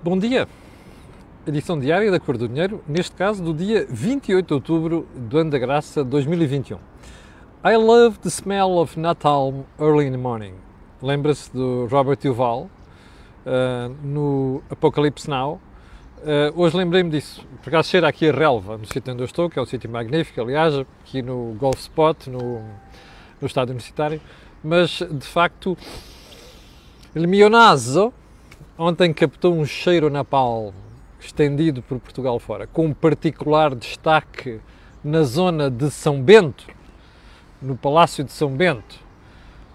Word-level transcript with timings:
Bom 0.00 0.16
dia. 0.16 0.46
Edição 1.44 1.76
diária 1.76 2.08
da 2.08 2.20
Cor 2.20 2.38
do 2.38 2.46
Dinheiro, 2.46 2.80
neste 2.86 3.16
caso 3.16 3.42
do 3.42 3.52
dia 3.52 3.84
28 3.90 4.46
de 4.46 4.54
outubro 4.54 5.08
do 5.12 5.38
ano 5.38 5.50
da 5.50 5.58
graça 5.58 6.04
2021. 6.04 6.78
I 7.64 7.76
love 7.76 8.16
the 8.20 8.30
smell 8.30 8.78
of 8.78 8.96
Natal 8.96 9.66
early 9.76 10.06
in 10.06 10.12
the 10.12 10.16
morning. 10.16 10.54
Lembra-se 11.02 11.52
do 11.52 11.86
Robert 11.86 12.18
Duval 12.22 12.70
uh, 13.44 13.92
no 14.00 14.62
Apocalypse 14.70 15.28
Now. 15.28 15.60
Uh, 16.18 16.52
hoje 16.54 16.76
lembrei-me 16.76 17.10
disso. 17.10 17.44
Por 17.60 17.70
acaso 17.70 17.88
cheira 17.88 18.06
aqui 18.06 18.28
a 18.28 18.32
relva, 18.32 18.78
no 18.78 18.86
sítio 18.86 19.12
onde 19.12 19.22
eu 19.22 19.26
estou, 19.26 19.50
que 19.50 19.58
é 19.58 19.62
um 19.62 19.66
sítio 19.66 19.90
magnífico, 19.90 20.40
aliás, 20.40 20.74
aqui 20.78 21.22
no 21.22 21.56
Golf 21.58 21.80
Spot, 21.80 22.28
no, 22.28 22.60
no 23.40 23.46
estádio 23.48 23.72
universitário. 23.72 24.20
Mas, 24.62 25.02
de 25.10 25.26
facto, 25.26 25.76
il 27.16 27.26
mio 27.26 27.50
naso 27.50 28.14
ontem 28.78 29.12
captou 29.12 29.54
um 29.54 29.66
cheiro 29.66 30.08
napalm 30.08 30.72
estendido 31.20 31.82
por 31.82 31.98
Portugal 31.98 32.38
fora, 32.38 32.66
com 32.68 32.86
um 32.86 32.94
particular 32.94 33.74
destaque 33.74 34.60
na 35.02 35.24
zona 35.24 35.68
de 35.68 35.90
São 35.90 36.22
Bento, 36.22 36.64
no 37.60 37.76
Palácio 37.76 38.22
de 38.22 38.30
São 38.30 38.50
Bento. 38.50 39.00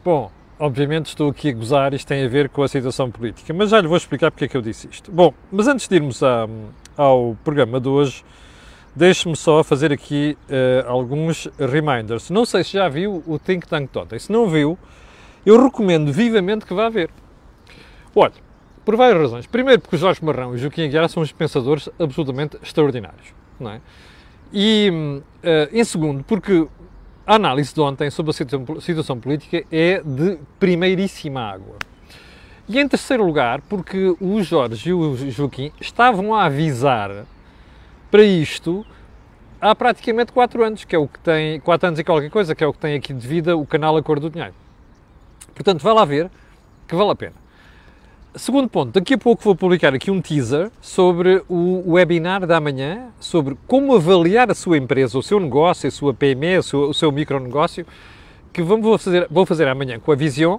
Bom, 0.06 0.32
obviamente 0.58 1.08
estou 1.08 1.30
aqui 1.30 1.50
a 1.50 1.54
gozar, 1.54 1.94
isto 1.94 2.08
tem 2.08 2.24
a 2.24 2.30
ver 2.30 2.48
com 2.48 2.64
a 2.64 2.68
situação 2.68 3.12
política, 3.12 3.54
mas 3.54 3.72
já 3.72 3.82
lhe 3.82 3.88
vou 3.88 3.98
explicar 3.98 4.32
porque 4.32 4.46
é 4.46 4.48
que 4.48 4.56
eu 4.56 4.62
disse 4.62 4.88
isto. 4.90 5.12
Bom, 5.12 5.34
mas 5.52 5.68
antes 5.68 5.86
de 5.86 5.96
irmos 5.96 6.24
a, 6.24 6.48
ao 6.96 7.36
programa 7.44 7.82
de 7.82 7.90
hoje, 7.90 8.24
deixe-me 8.96 9.36
só 9.36 9.66
fazer 9.66 9.92
aqui 9.92 10.38
uh, 10.48 10.90
alguns 10.90 11.50
reminders. 11.60 12.30
Não 12.30 12.46
sei 12.46 12.64
se 12.64 12.74
já 12.74 12.88
viu 12.88 13.22
o 13.28 13.38
Think 13.38 13.68
Tank 13.68 13.92
de 13.92 14.00
ontem. 14.00 14.18
Se 14.18 14.32
não 14.32 14.48
viu, 14.48 14.78
eu 15.46 15.62
recomendo 15.62 16.12
vivamente 16.12 16.66
que 16.66 16.74
vá 16.74 16.88
ver. 16.88 17.10
Olha, 18.16 18.34
por 18.84 18.96
várias 18.96 19.22
razões. 19.22 19.48
Primeiro, 19.48 19.82
porque 19.82 19.96
o 19.96 20.00
Jorge 20.00 20.24
Marrão 20.24 20.54
e 20.54 20.56
o 20.56 20.58
Joaquim 20.58 20.84
Aguiar 20.84 21.08
são 21.10 21.24
uns 21.24 21.32
pensadores 21.32 21.90
absolutamente 22.00 22.58
extraordinários. 22.62 23.34
Não 23.60 23.72
é? 23.72 23.82
E, 24.52 24.92
uh, 24.92 25.76
em 25.76 25.84
segundo, 25.84 26.24
porque 26.24 26.68
a 27.26 27.36
análise 27.36 27.74
de 27.74 27.82
ontem 27.82 28.10
sobre 28.10 28.32
a 28.32 28.82
situação, 28.82 29.20
política 29.20 29.64
é 29.72 30.02
de 30.02 30.38
primeiríssima 30.60 31.42
água. 31.42 31.78
E 32.68 32.80
em 32.80 32.88
terceiro 32.88 33.26
lugar, 33.26 33.62
porque 33.62 34.16
o 34.20 34.42
Jorge 34.42 34.90
e 34.90 34.94
o 34.94 35.16
Joaquim 35.32 35.72
estavam 35.82 36.34
a 36.34 36.46
avisar 36.46 37.26
para 38.12 38.24
isto 38.24 38.86
há 39.60 39.74
praticamente 39.74 40.32
4 40.32 40.64
anos, 40.64 40.86
que 40.86 40.96
é 40.96 41.00
o 41.00 41.08
que 41.08 41.20
tem, 41.20 41.60
4 41.60 41.88
anos 41.88 42.00
e 42.00 42.04
qualquer 42.04 42.30
coisa, 42.30 42.54
que 42.54 42.64
é 42.64 42.68
o 42.68 42.74
que 42.74 42.80
tem 42.80 42.96
aqui 42.96 43.14
de 43.14 43.28
vida 43.28 43.58
o 43.58 43.66
canal 43.66 43.98
A 43.98 44.04
Cor 44.04 44.20
do 44.20 44.30
Dinheiro. 44.30 44.54
Portanto, 45.56 45.82
vai 45.82 45.94
lá 45.94 46.06
ver 46.06 46.30
que 46.88 46.96
vale 46.96 47.12
a 47.12 47.16
pena. 47.16 47.43
Segundo 48.36 48.68
ponto, 48.68 49.00
daqui 49.00 49.14
a 49.14 49.18
pouco 49.18 49.44
vou 49.44 49.56
publicar 49.56 49.94
aqui 49.94 50.10
um 50.10 50.20
teaser 50.20 50.72
sobre 50.82 51.44
o 51.48 51.92
webinar 51.92 52.48
da 52.48 52.60
manhã, 52.60 53.10
sobre 53.20 53.56
como 53.68 53.96
avaliar 53.96 54.50
a 54.50 54.56
sua 54.56 54.76
empresa, 54.76 55.20
o 55.20 55.22
seu 55.22 55.40
negócio, 55.40 55.88
a 55.88 55.92
sua 55.92 56.16
PME, 56.16 56.58
o 56.58 56.64
seu, 56.64 56.80
o 56.90 56.94
seu 56.96 57.12
micronegócio, 57.12 57.86
que 58.52 58.64
vou 58.64 58.98
fazer, 58.98 59.28
vou 59.30 59.46
fazer 59.46 59.68
amanhã 59.68 60.00
com 60.00 60.12
a 60.12 60.16
Vision, 60.16 60.58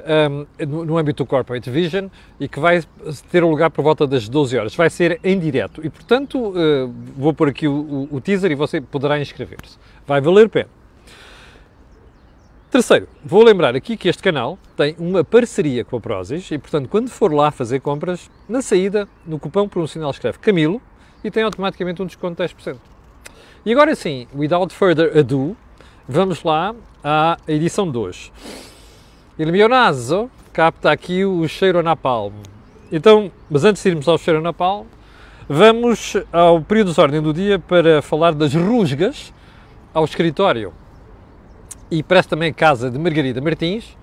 um, 0.00 0.66
no, 0.66 0.84
no, 0.84 0.98
âmbito 0.98 1.22
do 1.22 1.28
Corporate 1.28 1.70
Vision, 1.70 2.08
e 2.40 2.48
que 2.48 2.58
vai 2.58 2.82
ter 3.30 3.44
lugar 3.44 3.70
por 3.70 3.84
volta 3.84 4.04
das 4.04 4.28
12 4.28 4.58
horas. 4.58 4.74
Vai 4.74 4.90
ser 4.90 5.20
em 5.22 5.38
direto 5.38 5.86
e, 5.86 5.88
portanto, 5.88 6.38
uh, 6.38 6.92
vou 7.16 7.32
pôr 7.32 7.50
aqui 7.50 7.68
o, 7.68 8.08
o, 8.10 8.16
o 8.16 8.20
teaser 8.20 8.50
e 8.50 8.56
você 8.56 8.80
poderá 8.80 9.20
inscrever-se. 9.20 9.78
Vai 10.04 10.20
valer 10.20 10.46
a 10.46 10.48
pena. 10.48 10.75
Terceiro, 12.68 13.06
vou 13.24 13.44
lembrar 13.44 13.76
aqui 13.76 13.96
que 13.96 14.08
este 14.08 14.20
canal 14.20 14.58
tem 14.76 14.96
uma 14.98 15.22
parceria 15.22 15.84
com 15.84 15.96
a 15.96 16.00
Prozis 16.00 16.50
e, 16.50 16.58
portanto, 16.58 16.88
quando 16.88 17.08
for 17.08 17.32
lá 17.32 17.52
fazer 17.52 17.78
compras, 17.80 18.28
na 18.48 18.60
saída, 18.60 19.08
no 19.24 19.38
cupom 19.38 19.68
promocional 19.68 20.10
escreve 20.10 20.38
Camilo 20.40 20.82
e 21.22 21.30
tem 21.30 21.44
automaticamente 21.44 22.02
um 22.02 22.06
desconto 22.06 22.42
de 22.42 22.52
10%. 22.52 22.76
E 23.64 23.72
agora 23.72 23.94
sim, 23.94 24.26
without 24.34 24.74
further 24.74 25.16
ado, 25.16 25.56
vamos 26.08 26.42
lá 26.42 26.74
à 27.04 27.38
edição 27.46 27.88
2. 27.88 28.32
Il 29.38 29.52
mio 29.52 29.68
naso 29.68 30.28
capta 30.52 30.90
aqui 30.90 31.24
o 31.24 31.46
cheiro 31.46 31.78
a 31.78 31.84
napalm. 31.84 32.34
Então, 32.90 33.30
mas 33.48 33.64
antes 33.64 33.80
de 33.80 33.90
irmos 33.90 34.08
ao 34.08 34.18
cheiro 34.18 34.40
a 34.40 34.42
napalm, 34.42 34.86
vamos 35.48 36.16
ao 36.32 36.60
período 36.60 36.92
de 36.92 37.00
ordem 37.00 37.22
do 37.22 37.32
dia 37.32 37.60
para 37.60 38.02
falar 38.02 38.34
das 38.34 38.52
rusgas 38.54 39.32
ao 39.94 40.04
escritório 40.04 40.72
e 41.90 42.02
parece 42.02 42.28
também 42.28 42.50
a 42.50 42.54
casa 42.54 42.90
de 42.90 42.98
Margarida 42.98 43.40
Martins, 43.40 43.96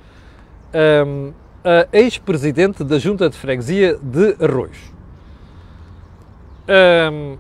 um, 1.06 1.34
a 1.64 1.88
ex-presidente 1.98 2.84
da 2.84 3.00
Junta 3.00 3.30
de 3.30 3.38
Freguesia 3.38 3.98
de 4.02 4.36
Arroios. 4.44 4.78
Um, 7.12 7.38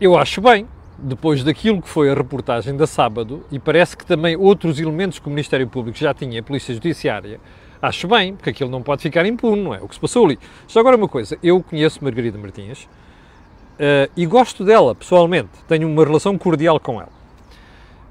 eu 0.00 0.16
acho 0.16 0.40
bem, 0.40 0.66
depois 0.98 1.42
daquilo 1.42 1.80
que 1.80 1.88
foi 1.88 2.10
a 2.10 2.14
reportagem 2.14 2.76
da 2.76 2.86
sábado, 2.86 3.44
e 3.50 3.58
parece 3.58 3.96
que 3.96 4.04
também 4.04 4.36
outros 4.36 4.78
elementos 4.78 5.18
que 5.18 5.26
o 5.26 5.30
Ministério 5.30 5.66
Público 5.66 5.98
já 5.98 6.12
tinha, 6.14 6.40
a 6.40 6.42
Polícia 6.42 6.74
Judiciária, 6.74 7.40
acho 7.80 8.08
bem, 8.08 8.34
porque 8.34 8.50
aquilo 8.50 8.70
não 8.70 8.82
pode 8.82 9.02
ficar 9.02 9.26
impune, 9.26 9.62
não 9.62 9.74
é? 9.74 9.80
O 9.80 9.88
que 9.88 9.94
se 9.94 10.00
passou 10.00 10.24
ali. 10.24 10.38
Só 10.66 10.80
agora 10.80 10.96
uma 10.96 11.08
coisa, 11.08 11.38
eu 11.42 11.62
conheço 11.62 12.02
Margarida 12.02 12.38
Martins 12.38 12.84
uh, 12.84 14.10
e 14.16 14.24
gosto 14.26 14.64
dela 14.64 14.94
pessoalmente, 14.94 15.50
tenho 15.68 15.88
uma 15.88 16.04
relação 16.04 16.36
cordial 16.38 16.78
com 16.80 17.00
ela. 17.00 17.23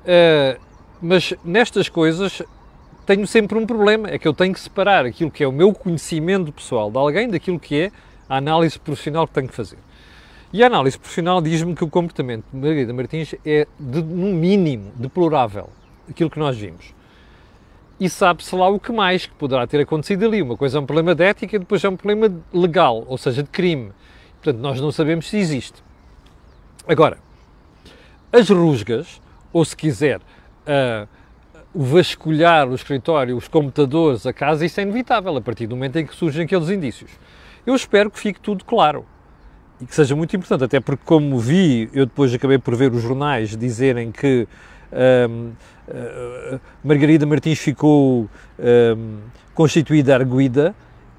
Uh, 0.03 0.59
mas 1.01 1.33
nestas 1.43 1.89
coisas 1.89 2.41
tenho 3.05 3.27
sempre 3.27 3.57
um 3.57 3.65
problema, 3.65 4.09
é 4.09 4.17
que 4.17 4.27
eu 4.27 4.33
tenho 4.33 4.53
que 4.53 4.59
separar 4.59 5.05
aquilo 5.05 5.29
que 5.29 5.43
é 5.43 5.47
o 5.47 5.51
meu 5.51 5.73
conhecimento 5.73 6.51
pessoal 6.51 6.89
de 6.89 6.97
alguém 6.97 7.29
daquilo 7.29 7.59
que 7.59 7.81
é 7.81 7.91
a 8.29 8.37
análise 8.37 8.79
profissional 8.79 9.27
que 9.27 9.33
tenho 9.33 9.47
que 9.47 9.55
fazer. 9.55 9.77
E 10.53 10.63
a 10.63 10.67
análise 10.67 10.97
profissional 10.97 11.41
diz-me 11.41 11.75
que 11.75 11.83
o 11.83 11.89
comportamento 11.89 12.45
de 12.51 12.57
Margarida 12.57 12.93
Martins 12.93 13.35
é, 13.45 13.67
de, 13.79 14.01
no 14.01 14.33
mínimo, 14.33 14.91
deplorável, 14.95 15.69
aquilo 16.09 16.29
que 16.29 16.39
nós 16.39 16.55
vimos. 16.57 16.93
E 17.99 18.09
sabe-se 18.09 18.55
lá 18.55 18.67
o 18.69 18.79
que 18.79 18.91
mais 18.91 19.25
que 19.25 19.33
poderá 19.33 19.65
ter 19.65 19.81
acontecido 19.81 20.25
ali. 20.25 20.41
Uma 20.41 20.55
coisa 20.55 20.77
é 20.77 20.81
um 20.81 20.85
problema 20.85 21.15
de 21.15 21.23
ética 21.23 21.55
e 21.55 21.59
depois 21.59 21.83
é 21.83 21.89
um 21.89 21.95
problema 21.97 22.33
legal, 22.53 23.03
ou 23.07 23.17
seja, 23.17 23.43
de 23.43 23.49
crime. 23.49 23.91
Portanto, 24.41 24.61
nós 24.61 24.79
não 24.79 24.91
sabemos 24.91 25.29
se 25.29 25.37
existe. 25.37 25.83
Agora, 26.87 27.17
as 28.31 28.49
rusgas 28.49 29.21
ou 29.53 29.63
se 29.63 29.77
quiser 29.77 30.19
uh, 30.19 31.07
vasculhar 31.73 32.67
o 32.67 32.75
escritório, 32.75 33.37
os 33.37 33.47
computadores, 33.47 34.25
a 34.25 34.33
casa, 34.33 34.65
isso 34.65 34.79
é 34.79 34.83
inevitável 34.83 35.37
a 35.37 35.41
partir 35.41 35.67
do 35.67 35.75
momento 35.75 35.97
em 35.97 36.05
que 36.05 36.15
surgem 36.15 36.43
aqueles 36.43 36.69
indícios. 36.69 37.11
Eu 37.65 37.75
espero 37.75 38.11
que 38.11 38.19
fique 38.19 38.39
tudo 38.39 38.65
claro 38.65 39.05
e 39.79 39.85
que 39.85 39.95
seja 39.95 40.15
muito 40.15 40.35
importante, 40.35 40.63
até 40.65 40.79
porque, 40.79 41.03
como 41.05 41.39
vi, 41.39 41.89
eu 41.93 42.05
depois 42.05 42.33
acabei 42.33 42.57
por 42.57 42.75
ver 42.75 42.91
os 42.91 43.01
jornais 43.01 43.55
dizerem 43.55 44.11
que 44.11 44.47
um, 45.29 45.51
uh, 45.87 46.59
Margarida 46.83 47.25
Martins 47.25 47.59
ficou 47.59 48.29
um, 48.59 49.17
constituída 49.53 50.13
arguida 50.13 50.75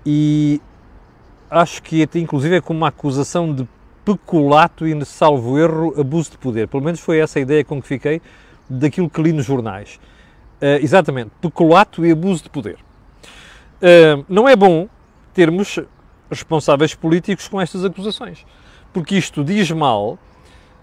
e 0.07 0.61
acho 1.51 1.83
que 1.83 2.03
até 2.03 2.19
inclusive 2.19 2.57
é 2.57 2.61
como 2.61 2.79
uma 2.79 2.89
acusação 2.89 3.53
de 3.53 3.67
peculato 4.05 4.87
e, 4.87 5.05
salvo 5.05 5.59
erro, 5.59 5.99
abuso 5.99 6.33
de 6.33 6.39
poder. 6.39 6.69
Pelo 6.69 6.83
menos 6.83 7.01
foi 7.01 7.19
essa 7.19 7.39
a 7.39 7.43
ideia 7.43 7.65
com 7.65 7.81
que 7.81 7.89
fiquei 7.89 8.21
daquilo 8.69 9.09
que 9.09 9.23
li 9.23 9.33
nos 9.33 9.47
jornais. 9.47 9.99
Uh, 10.61 10.83
exatamente, 10.83 11.31
peculato 11.41 12.05
e 12.05 12.13
abuso 12.13 12.45
de 12.45 12.51
poder. 12.51 12.77
Uh, 13.77 14.25
não 14.29 14.49
é 14.49 14.55
bom 14.55 14.89
termos 15.33 15.79
responsáveis 16.31 16.95
políticos 16.95 17.49
com 17.49 17.61
estas 17.61 17.85
acusações, 17.85 18.47
porque 18.93 19.17
isto 19.17 19.45
diz 19.45 19.71
mal 19.71 20.19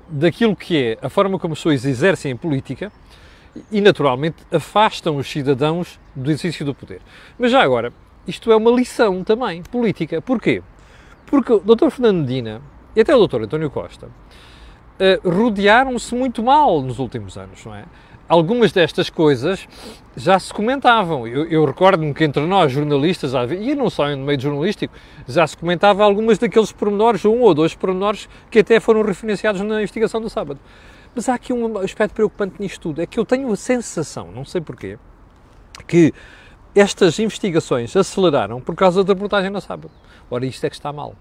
daquilo 0.08 0.56
que 0.56 0.78
é 0.78 0.98
a 1.02 1.10
forma 1.10 1.40
como 1.40 1.54
as 1.54 1.60
pessoas 1.60 1.86
exercem 1.86 2.34
a 2.34 2.36
política 2.36 2.92
e, 3.72 3.82
naturalmente, 3.82 4.38
afastam 4.52 5.16
os 5.16 5.30
cidadãos 5.30 6.00
do 6.16 6.30
exercício 6.30 6.66
do 6.66 6.76
poder. 6.76 7.02
Mas 7.40 7.52
já 7.52 7.62
agora, 7.62 7.94
isto 8.28 8.52
é 8.52 8.56
uma 8.56 8.72
lição 8.72 9.24
também 9.24 9.64
política. 9.64 10.22
Porquê? 10.22 10.62
Porque 11.26 11.54
o 11.54 11.60
Dr. 11.60 11.90
Fernando 11.90 12.22
Medina 12.22 12.62
e 12.96 13.02
até 13.02 13.16
o 13.16 13.28
Dr. 13.28 13.44
António 13.44 13.70
Costa, 13.70 14.08
uh, 14.08 15.30
rodearam-se 15.30 16.14
muito 16.16 16.44
mal 16.44 16.82
nos 16.82 17.00
últimos 17.00 17.38
anos, 17.38 17.64
não 17.66 17.76
é? 17.76 17.86
Algumas 18.28 18.72
destas 18.72 19.10
coisas 19.10 19.68
já 20.16 20.40
se 20.40 20.54
comentavam. 20.54 21.28
Eu, 21.28 21.46
eu 21.48 21.66
recordo-me 21.66 22.14
que 22.14 22.24
entre 22.24 22.46
nós, 22.46 22.72
jornalistas, 22.72 23.34
e 23.60 23.76
não 23.76 23.90
só 23.90 24.08
no 24.08 24.26
meio 24.26 24.40
jornalístico, 24.40 24.94
já 25.28 25.46
se 25.46 25.58
comentava 25.58 26.02
algumas 26.02 26.38
daqueles 26.38 26.72
pormenores, 26.72 27.26
um 27.26 27.42
ou 27.42 27.54
dois 27.54 27.76
pormenores, 27.76 28.30
que 28.50 28.60
até 28.60 28.80
foram 28.80 29.02
referenciados 29.02 29.60
na 29.62 29.80
investigação 29.80 30.22
do 30.22 30.30
sábado. 30.30 30.62
Mas 31.14 31.28
há 31.28 31.34
aqui 31.34 31.52
um 31.52 31.78
aspecto 31.80 32.14
preocupante 32.14 32.56
nisto 32.58 32.80
tudo, 32.80 33.02
é 33.02 33.06
que 33.06 33.20
eu 33.20 33.26
tenho 33.26 33.52
a 33.52 33.56
sensação, 33.58 34.32
não 34.32 34.46
sei 34.46 34.62
porquê, 34.62 34.98
que 35.86 36.14
estas 36.74 37.20
investigações 37.20 37.94
aceleraram 37.98 38.62
por 38.62 38.76
causa 38.76 39.04
da 39.04 39.14
reportagem 39.14 39.50
no 39.50 39.60
sábado. 39.60 39.92
Ora, 40.30 40.46
isto 40.46 40.66
é 40.66 40.70
que 40.70 40.76
está 40.76 40.94
mal. 40.94 41.16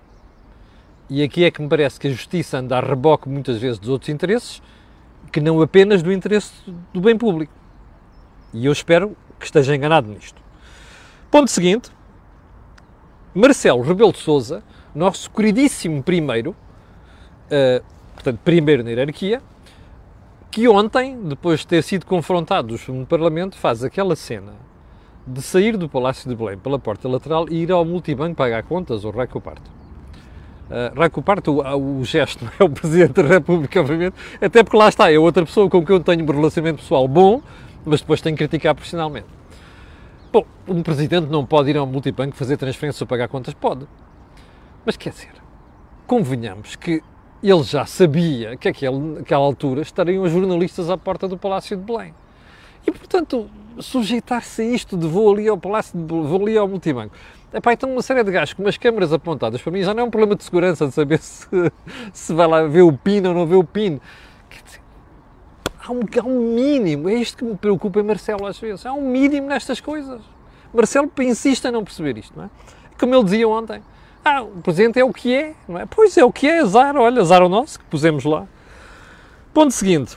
E 1.10 1.24
aqui 1.24 1.44
é 1.44 1.50
que 1.50 1.60
me 1.60 1.68
parece 1.68 1.98
que 1.98 2.06
a 2.06 2.10
justiça 2.10 2.58
anda 2.58 2.78
a 2.78 2.80
reboque 2.80 3.28
muitas 3.28 3.58
vezes 3.58 3.80
dos 3.80 3.88
outros 3.88 4.08
interesses, 4.08 4.62
que 5.32 5.40
não 5.40 5.60
apenas 5.60 6.04
do 6.04 6.12
interesse 6.12 6.52
do 6.94 7.00
bem 7.00 7.18
público. 7.18 7.52
E 8.54 8.66
eu 8.66 8.72
espero 8.72 9.16
que 9.36 9.44
esteja 9.44 9.74
enganado 9.74 10.08
nisto. 10.08 10.40
Ponto 11.28 11.50
seguinte, 11.50 11.90
Marcelo 13.34 13.82
Rebelo 13.82 14.12
de 14.12 14.18
Souza, 14.18 14.62
nosso 14.94 15.28
queridíssimo 15.32 16.00
primeiro, 16.00 16.50
uh, 16.50 17.84
portanto, 18.14 18.38
primeiro 18.44 18.84
na 18.84 18.90
hierarquia, 18.90 19.42
que 20.48 20.68
ontem, 20.68 21.20
depois 21.24 21.60
de 21.60 21.66
ter 21.66 21.82
sido 21.82 22.06
confrontado 22.06 22.76
no 22.88 23.04
Parlamento, 23.06 23.56
faz 23.56 23.82
aquela 23.82 24.14
cena 24.14 24.52
de 25.26 25.42
sair 25.42 25.76
do 25.76 25.88
Palácio 25.88 26.28
de 26.28 26.36
Belém 26.36 26.56
pela 26.56 26.78
porta 26.78 27.08
lateral 27.08 27.48
e 27.48 27.62
ir 27.62 27.72
ao 27.72 27.84
multibanco 27.84 28.36
pagar 28.36 28.62
contas, 28.62 29.04
ou 29.04 29.10
raio 29.10 29.40
parto. 29.40 29.79
Uh, 30.70 30.96
raio 30.96 31.10
parto, 31.22 31.60
o, 31.60 31.98
o 31.98 32.04
gesto 32.04 32.48
é 32.56 32.62
o 32.62 32.70
Presidente 32.70 33.20
da 33.20 33.28
República, 33.28 33.80
obviamente, 33.80 34.14
até 34.40 34.62
porque 34.62 34.76
lá 34.76 34.88
está, 34.88 35.12
é 35.12 35.18
outra 35.18 35.44
pessoa 35.44 35.68
com 35.68 35.84
quem 35.84 35.96
eu 35.96 36.00
tenho 36.00 36.22
um 36.22 36.26
relacionamento 36.26 36.80
pessoal 36.80 37.08
bom, 37.08 37.42
mas 37.84 38.00
depois 38.00 38.20
tenho 38.20 38.36
que 38.36 38.46
criticar 38.46 38.74
profissionalmente. 38.74 39.26
Bom, 40.32 40.46
um 40.68 40.80
Presidente 40.80 41.26
não 41.26 41.44
pode 41.44 41.70
ir 41.70 41.76
ao 41.76 41.86
multibanco 41.86 42.36
fazer 42.36 42.56
transferências 42.56 43.00
ou 43.00 43.06
pagar 43.08 43.26
contas? 43.26 43.52
Pode. 43.52 43.84
Mas 44.86 44.96
quer 44.96 45.10
dizer, 45.10 45.32
convenhamos 46.06 46.76
que 46.76 47.02
ele 47.42 47.62
já 47.64 47.84
sabia 47.84 48.56
que 48.56 48.68
naquela 48.68 49.44
altura 49.44 49.82
estariam 49.82 50.22
os 50.22 50.30
jornalistas 50.30 50.88
à 50.88 50.96
porta 50.96 51.26
do 51.26 51.36
Palácio 51.36 51.76
de 51.76 51.82
Belém. 51.82 52.14
E, 52.86 52.92
portanto, 52.92 53.50
sujeitar-se 53.78 54.62
a 54.62 54.64
isto 54.64 54.96
de 54.96 55.06
vou 55.06 55.32
ali 55.32 55.48
ao 55.48 55.58
Palácio 55.58 55.98
de 55.98 56.04
Belém, 56.04 56.26
vou 56.26 56.42
ali 56.42 56.56
ao 56.56 56.68
multibanco. 56.68 57.14
Epá, 57.52 57.72
então 57.72 57.90
uma 57.90 58.02
série 58.02 58.22
de 58.22 58.30
gajos 58.30 58.54
com 58.54 58.62
umas 58.62 58.76
câmaras 58.76 59.12
apontadas 59.12 59.60
para 59.60 59.72
mim 59.72 59.82
já 59.82 59.92
não 59.92 60.04
é 60.04 60.06
um 60.06 60.10
problema 60.10 60.36
de 60.36 60.44
segurança 60.44 60.86
de 60.86 60.94
saber 60.94 61.18
se, 61.20 61.48
se 62.12 62.32
vai 62.32 62.46
lá 62.46 62.62
ver 62.62 62.82
o 62.82 62.92
PIN 62.92 63.26
ou 63.26 63.34
não 63.34 63.46
ver 63.46 63.56
o 63.56 63.64
PIN. 63.64 64.00
Quer 64.48 64.62
dizer, 64.62 64.80
há 65.84 65.90
um, 65.90 66.00
há 66.00 66.24
um 66.24 66.54
mínimo, 66.54 67.08
é 67.08 67.14
isto 67.14 67.38
que 67.38 67.44
me 67.44 67.56
preocupa 67.56 67.98
em 67.98 68.04
Marcelo 68.04 68.46
às 68.46 68.58
vezes, 68.58 68.86
há 68.86 68.92
um 68.92 69.10
mínimo 69.10 69.48
nestas 69.48 69.80
coisas. 69.80 70.20
Marcelo 70.72 71.10
insiste 71.18 71.66
a 71.66 71.72
não 71.72 71.82
perceber 71.82 72.16
isto, 72.18 72.36
não 72.36 72.44
é? 72.44 72.50
Como 72.98 73.14
ele 73.14 73.24
dizia 73.24 73.48
ontem, 73.48 73.82
ah, 74.24 74.42
o 74.42 74.60
presente 74.62 75.00
é 75.00 75.04
o 75.04 75.12
que 75.12 75.34
é, 75.34 75.54
não 75.66 75.80
é? 75.80 75.86
Pois 75.86 76.16
é 76.16 76.24
o 76.24 76.32
que 76.32 76.46
é, 76.46 76.60
azar, 76.60 76.96
olha, 76.96 77.20
azar 77.20 77.42
o 77.42 77.48
nosso, 77.48 77.80
que 77.80 77.84
pusemos 77.86 78.24
lá. 78.24 78.46
Ponto 79.52 79.72
seguinte. 79.72 80.16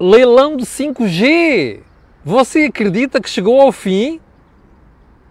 Leilão 0.00 0.56
de 0.56 0.64
5G. 0.64 1.80
Você 2.24 2.64
acredita 2.64 3.20
que 3.20 3.30
chegou 3.30 3.60
ao 3.60 3.70
fim? 3.70 4.20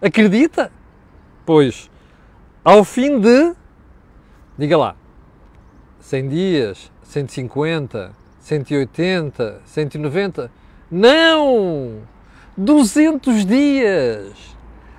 Acredita? 0.00 0.72
Pois, 1.46 1.88
ao 2.64 2.84
fim 2.84 3.20
de, 3.20 3.54
diga 4.58 4.76
lá, 4.76 4.96
100 6.00 6.28
dias, 6.28 6.92
150, 7.04 8.12
180, 8.40 9.62
190, 9.64 10.50
não! 10.90 12.02
200 12.56 13.46
dias! 13.46 14.34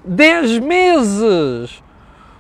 10 0.06 0.60
meses! 0.60 1.84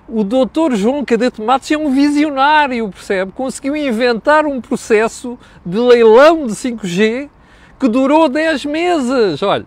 o 0.09 0.23
doutor 0.23 0.73
João 0.73 1.03
Cadete 1.03 1.41
Matos 1.41 1.69
é 1.69 1.77
um 1.77 1.91
visionário, 1.91 2.89
percebe? 2.89 3.31
Conseguiu 3.33 3.75
inventar 3.75 4.45
um 4.45 4.61
processo 4.61 5.37
de 5.65 5.77
leilão 5.77 6.47
de 6.47 6.53
5G 6.53 7.29
que 7.77 7.87
durou 7.89 8.29
10 8.29 8.65
meses. 8.65 9.43
Olha, 9.43 9.65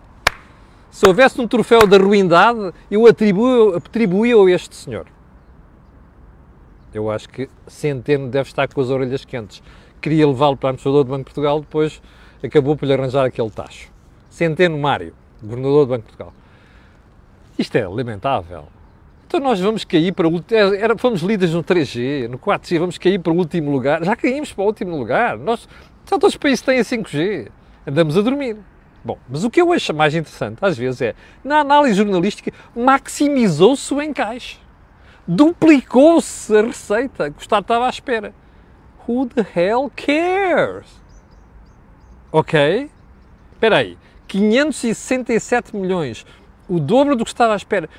se 0.91 1.07
houvesse 1.07 1.39
um 1.39 1.47
troféu 1.47 1.87
da 1.87 1.97
ruindade, 1.97 2.73
eu 2.91 3.07
atribuía 3.07 4.35
a 4.35 4.51
este 4.51 4.75
senhor. 4.75 5.07
Eu 6.93 7.09
acho 7.09 7.29
que 7.29 7.49
Centeno 7.65 8.27
deve 8.27 8.49
estar 8.49 8.67
com 8.67 8.81
as 8.81 8.89
orelhas 8.89 9.23
quentes. 9.23 9.63
Queria 10.01 10.27
levá-lo 10.27 10.57
para 10.57 10.67
o 10.67 10.69
administrador 10.69 11.05
do 11.05 11.09
Banco 11.09 11.19
de 11.19 11.25
Portugal, 11.25 11.61
depois 11.61 12.01
acabou 12.43 12.75
por 12.75 12.85
lhe 12.85 12.93
arranjar 12.93 13.25
aquele 13.25 13.49
tacho. 13.49 13.89
Centeno 14.29 14.77
Mário, 14.77 15.13
governador 15.41 15.85
do 15.85 15.89
Banco 15.89 16.01
de 16.01 16.07
Portugal. 16.07 16.33
Isto 17.57 17.77
é 17.77 17.87
lamentável. 17.87 18.67
Então 19.25 19.39
nós 19.39 19.61
vamos 19.61 19.85
cair 19.85 20.11
para 20.11 20.27
o 20.27 20.31
último. 20.33 20.59
É, 20.59 20.97
fomos 20.97 21.21
líderes 21.21 21.53
no 21.55 21.63
3G, 21.63 22.27
no 22.27 22.37
4G, 22.37 22.79
vamos 22.79 22.97
cair 22.97 23.17
para 23.17 23.31
o 23.31 23.37
último 23.37 23.71
lugar. 23.71 24.03
Já 24.03 24.13
caímos 24.13 24.51
para 24.51 24.63
o 24.63 24.67
último 24.67 24.97
lugar. 24.97 25.37
Nós, 25.37 25.69
já 26.09 26.19
todos 26.19 26.33
os 26.33 26.37
países 26.37 26.61
têm 26.61 26.79
a 26.79 26.83
5G. 26.83 27.47
Andamos 27.87 28.17
a 28.17 28.21
dormir. 28.21 28.57
Bom, 29.03 29.17
mas 29.27 29.43
o 29.43 29.49
que 29.49 29.59
eu 29.59 29.73
acho 29.73 29.93
mais 29.93 30.13
interessante, 30.13 30.59
às 30.61 30.77
vezes, 30.77 31.01
é, 31.01 31.15
na 31.43 31.59
análise 31.59 31.95
jornalística, 31.95 32.51
maximizou-se 32.75 33.91
o 33.93 34.01
encaixe. 34.01 34.59
Duplicou-se 35.27 36.55
a 36.55 36.61
receita 36.61 37.31
que 37.31 37.39
o 37.39 37.41
Estado 37.41 37.63
estava 37.63 37.87
à 37.87 37.89
espera. 37.89 38.33
Who 39.07 39.27
the 39.27 39.45
hell 39.55 39.91
cares? 39.95 40.87
Ok? 42.31 42.89
Espera 43.53 43.77
aí. 43.77 43.97
567 44.27 45.75
milhões. 45.75 46.25
O 46.69 46.79
dobro 46.79 47.15
do 47.15 47.23
que 47.23 47.31
estava 47.31 47.53
à 47.53 47.55
espera. 47.55 47.89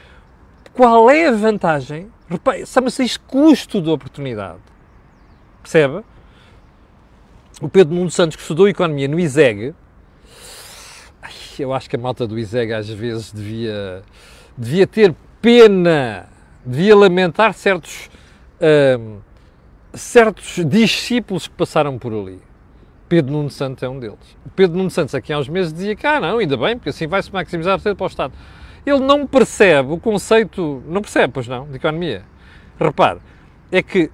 Qual 0.72 1.10
é 1.10 1.26
a 1.26 1.32
vantagem? 1.32 2.10
Chama-se 2.66 3.04
isto 3.04 3.20
custo 3.26 3.82
de 3.82 3.90
oportunidade. 3.90 4.60
Percebe? 5.62 6.02
O 7.60 7.68
Pedro 7.68 7.94
Mundo 7.94 8.10
Santos, 8.10 8.36
que 8.36 8.42
estudou 8.42 8.68
Economia 8.68 9.06
no 9.06 9.20
ISEG, 9.20 9.74
eu 11.60 11.72
acho 11.72 11.88
que 11.90 11.96
a 11.96 11.98
malta 11.98 12.26
do 12.26 12.38
ISEG 12.38 12.72
às 12.72 12.88
vezes 12.88 13.32
devia, 13.32 14.02
devia 14.56 14.86
ter 14.86 15.14
pena, 15.40 16.28
devia 16.64 16.94
lamentar 16.94 17.52
certos, 17.54 18.08
certos 19.92 20.64
discípulos 20.64 21.48
que 21.48 21.54
passaram 21.54 21.98
por 21.98 22.12
ali. 22.12 22.40
Pedro 23.08 23.32
Nuno 23.32 23.50
Santos 23.50 23.82
é 23.82 23.88
um 23.88 23.98
deles. 23.98 24.36
Pedro 24.54 24.78
Nuno 24.78 24.90
Santos 24.90 25.14
aqui 25.14 25.32
há 25.32 25.38
uns 25.38 25.48
meses 25.48 25.72
dizia 25.72 25.96
que, 25.96 26.06
ah 26.06 26.20
não, 26.20 26.38
ainda 26.38 26.56
bem, 26.56 26.76
porque 26.76 26.90
assim 26.90 27.06
vai-se 27.06 27.32
maximizar 27.32 27.78
o 27.78 27.96
para 27.96 28.04
o 28.04 28.06
Estado 28.06 28.32
ele 28.84 29.00
não 29.00 29.26
percebe 29.26 29.92
o 29.92 29.98
conceito, 29.98 30.82
não 30.86 31.00
percebe, 31.00 31.32
pois 31.32 31.46
não, 31.46 31.66
de 31.66 31.76
economia. 31.76 32.24
Repare, 32.78 33.20
é 33.70 33.82
que 33.82 34.10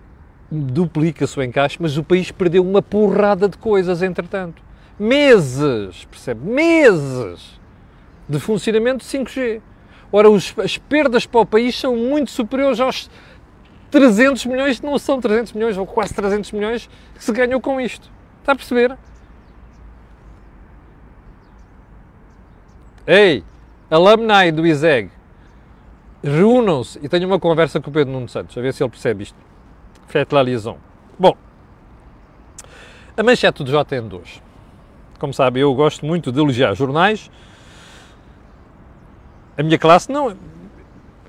duplica-se 0.50 1.38
o 1.38 1.42
encaixe, 1.42 1.78
mas 1.80 1.96
o 1.96 2.04
país 2.04 2.30
perdeu 2.30 2.62
uma 2.62 2.82
porrada 2.82 3.48
de 3.48 3.56
coisas, 3.56 4.02
entretanto. 4.02 4.62
Meses, 4.98 6.04
percebe? 6.10 6.40
Meses 6.48 7.58
de 8.28 8.38
funcionamento 8.38 8.98
de 8.98 9.04
5G. 9.04 9.60
Ora, 10.10 10.28
os, 10.28 10.54
as 10.58 10.76
perdas 10.78 11.26
para 11.26 11.40
o 11.40 11.46
país 11.46 11.78
são 11.78 11.96
muito 11.96 12.30
superiores 12.30 12.80
aos 12.80 13.10
300 13.90 14.46
milhões, 14.46 14.80
não 14.80 14.98
são 14.98 15.20
300 15.20 15.52
milhões, 15.52 15.76
ou 15.76 15.86
quase 15.86 16.14
300 16.14 16.52
milhões, 16.52 16.88
que 17.14 17.24
se 17.24 17.32
ganhou 17.32 17.60
com 17.60 17.80
isto. 17.80 18.10
Está 18.40 18.52
a 18.52 18.56
perceber? 18.56 18.96
Ei, 23.06 23.42
alumni 23.90 24.52
do 24.52 24.66
ISEG 24.66 25.10
reúnam-se 26.22 26.98
e 27.02 27.08
tenham 27.08 27.30
uma 27.30 27.38
conversa 27.38 27.80
com 27.80 27.90
o 27.90 27.92
Pedro 27.92 28.12
Nuno 28.12 28.28
Santos, 28.28 28.56
a 28.58 28.60
ver 28.60 28.74
se 28.74 28.82
ele 28.82 28.90
percebe 28.90 29.22
isto. 29.22 29.38
Faites 30.08 30.32
la 30.32 30.42
liaison. 30.42 30.78
Bom, 31.18 31.36
a 33.16 33.22
manchete 33.22 33.62
do 33.62 33.70
JN 33.70 34.08
de 34.08 34.16
hoje. 34.16 34.47
Como 35.18 35.34
sabe, 35.34 35.60
eu 35.60 35.74
gosto 35.74 36.06
muito 36.06 36.30
de 36.30 36.38
elogiar 36.38 36.74
jornais. 36.74 37.30
A 39.56 39.62
minha 39.62 39.78
classe 39.78 40.10
não. 40.10 40.36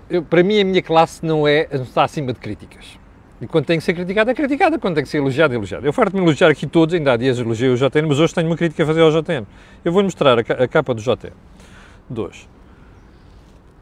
Eu, 0.10 0.24
para 0.24 0.43
mim, 0.43 0.60
a 0.60 0.63
minha 0.63 0.81
classe 0.81 1.25
não 1.25 1.48
é. 1.48 1.67
não 1.72 1.84
está 1.84 2.03
acima 2.03 2.31
de 2.31 2.39
críticas. 2.39 3.00
E 3.41 3.48
quando 3.48 3.65
tem 3.65 3.79
que 3.79 3.84
ser 3.84 3.93
criticada, 3.93 4.31
é 4.31 4.34
criticada. 4.34 4.77
Quando 4.77 4.96
tem 4.96 5.03
que 5.03 5.10
ser 5.10 5.17
elogiada, 5.17 5.53
é 5.53 5.58
elogiada. 5.58 5.88
Eu 5.88 5.93
farto-me 5.93 6.22
elogiar 6.22 6.50
aqui 6.50 6.67
todos, 6.67 6.93
ainda 6.93 7.13
há 7.13 7.17
dias 7.17 7.39
elogiei 7.39 7.69
o 7.72 7.75
JN, 7.75 8.08
mas 8.08 8.19
hoje 8.19 8.34
tenho 8.34 8.48
uma 8.48 8.58
crítica 8.58 8.84
a 8.84 8.86
fazer 8.86 9.01
ao 9.01 9.12
JN. 9.12 9.46
Eu 9.84 9.91
vou-lhe 9.91 10.05
mostrar 10.05 10.38
a, 10.39 10.67
capa 10.67 10.93
do 10.93 11.01
JN. 11.01 11.31
2. 12.10 12.50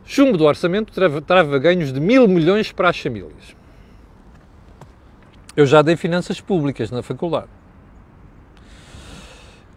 Chumbo 0.05 0.37
do 0.37 0.45
orçamento 0.45 0.93
trava, 0.93 1.21
trava 1.21 1.59
ganhos 1.59 1.91
de 1.91 1.99
mil 1.99 2.27
milhões 2.27 2.71
para 2.71 2.89
as 2.89 2.99
famílias. 2.99 3.55
Eu 5.55 5.65
já 5.65 5.81
dei 5.81 5.97
finanças 5.97 6.39
públicas 6.39 6.91
na 6.91 7.01
faculdade. 7.01 7.56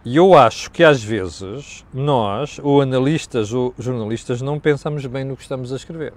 E 0.03 0.17
eu 0.17 0.33
acho 0.33 0.71
que 0.71 0.83
às 0.83 1.03
vezes 1.03 1.85
nós, 1.93 2.59
ou 2.63 2.81
analistas 2.81 3.53
ou 3.53 3.73
jornalistas, 3.77 4.41
não 4.41 4.59
pensamos 4.59 5.05
bem 5.05 5.23
no 5.23 5.37
que 5.37 5.43
estamos 5.43 5.71
a 5.71 5.75
escrever. 5.75 6.13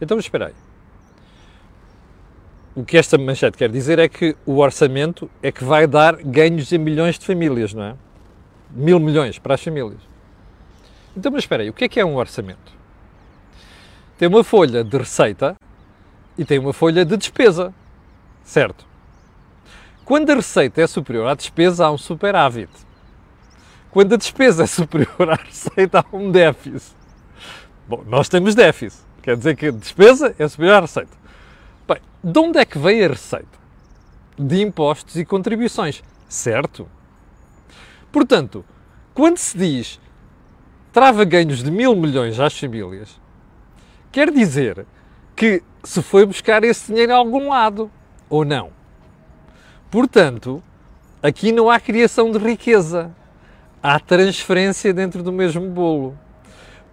Então, 0.00 0.18
espera 0.18 0.46
aí. 0.46 0.54
O 2.74 2.84
que 2.84 2.96
esta 2.96 3.18
manchete 3.18 3.58
quer 3.58 3.68
dizer 3.70 3.98
é 3.98 4.08
que 4.08 4.34
o 4.46 4.58
orçamento 4.58 5.28
é 5.42 5.52
que 5.52 5.62
vai 5.62 5.86
dar 5.86 6.16
ganhos 6.16 6.72
em 6.72 6.78
milhões 6.78 7.18
de 7.18 7.26
famílias, 7.26 7.74
não 7.74 7.82
é? 7.82 7.96
Mil 8.70 8.98
milhões 8.98 9.38
para 9.38 9.54
as 9.54 9.62
famílias. 9.62 10.00
Então, 11.14 11.30
mas 11.32 11.42
espera 11.42 11.64
aí, 11.64 11.70
o 11.70 11.72
que 11.72 11.84
é 11.84 11.88
que 11.88 12.00
é 12.00 12.04
um 12.04 12.16
orçamento? 12.16 12.72
Tem 14.16 14.26
uma 14.26 14.42
folha 14.42 14.82
de 14.82 14.96
receita 14.96 15.54
e 16.38 16.44
tem 16.44 16.58
uma 16.58 16.72
folha 16.72 17.04
de 17.04 17.16
despesa, 17.16 17.74
certo? 18.42 18.87
Quando 20.08 20.30
a 20.30 20.36
receita 20.36 20.80
é 20.80 20.86
superior 20.86 21.26
à 21.26 21.34
despesa, 21.34 21.84
há 21.84 21.92
um 21.92 21.98
superávit. 21.98 22.70
Quando 23.90 24.14
a 24.14 24.16
despesa 24.16 24.62
é 24.64 24.66
superior 24.66 25.28
à 25.28 25.34
receita, 25.34 25.98
há 26.00 26.16
um 26.16 26.30
déficit. 26.30 26.96
Bom, 27.86 28.02
nós 28.06 28.26
temos 28.26 28.54
déficit. 28.54 29.02
Quer 29.20 29.36
dizer 29.36 29.54
que 29.54 29.66
a 29.66 29.70
despesa 29.70 30.34
é 30.38 30.48
superior 30.48 30.76
à 30.76 30.80
receita. 30.80 31.12
Bem, 31.86 31.98
de 32.24 32.38
onde 32.38 32.58
é 32.58 32.64
que 32.64 32.78
veio 32.78 33.04
a 33.04 33.08
receita? 33.08 33.58
De 34.38 34.62
impostos 34.62 35.14
e 35.16 35.26
contribuições, 35.26 36.02
certo? 36.26 36.88
Portanto, 38.10 38.64
quando 39.12 39.36
se 39.36 39.58
diz 39.58 40.00
trava 40.90 41.22
ganhos 41.22 41.62
de 41.62 41.70
mil 41.70 41.94
milhões 41.94 42.40
às 42.40 42.58
famílias, 42.58 43.20
quer 44.10 44.30
dizer 44.30 44.86
que 45.36 45.62
se 45.84 46.00
foi 46.00 46.24
buscar 46.24 46.64
esse 46.64 46.86
dinheiro 46.86 47.12
a 47.12 47.16
algum 47.16 47.50
lado, 47.50 47.90
ou 48.30 48.42
não. 48.42 48.77
Portanto, 49.90 50.62
aqui 51.22 51.50
não 51.50 51.70
há 51.70 51.80
criação 51.80 52.30
de 52.30 52.38
riqueza, 52.38 53.10
há 53.82 53.98
transferência 53.98 54.92
dentro 54.92 55.22
do 55.22 55.32
mesmo 55.32 55.68
bolo. 55.70 56.16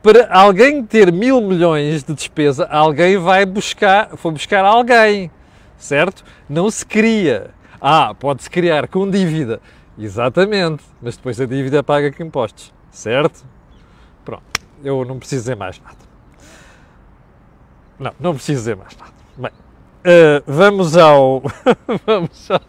Para 0.01 0.27
alguém 0.31 0.83
ter 0.83 1.11
mil 1.11 1.41
milhões 1.41 2.03
de 2.03 2.13
despesa, 2.13 2.65
alguém 2.67 3.17
vai 3.17 3.45
buscar, 3.45 4.15
foi 4.15 4.31
buscar 4.31 4.63
alguém, 4.63 5.31
certo? 5.77 6.23
Não 6.47 6.69
se 6.69 6.85
cria. 6.85 7.51
Ah, 7.81 8.13
pode-se 8.13 8.49
criar 8.49 8.87
com 8.87 9.09
dívida. 9.09 9.59
Exatamente, 9.97 10.83
mas 11.01 11.17
depois 11.17 11.39
a 11.41 11.45
dívida 11.45 11.83
paga 11.83 12.11
com 12.11 12.23
impostos, 12.23 12.73
certo? 12.91 13.45
Pronto, 14.23 14.43
eu 14.83 15.03
não 15.03 15.19
preciso 15.19 15.41
dizer 15.41 15.55
mais 15.55 15.81
nada. 15.81 15.97
Não, 17.97 18.13
não 18.19 18.33
preciso 18.35 18.59
dizer 18.59 18.75
mais 18.75 18.95
nada. 18.97 19.13
Bem, 19.37 19.51
uh, 20.05 20.43
vamos 20.45 20.95
ao. 20.95 21.41
vamos, 22.05 22.51
ao, 22.51 22.61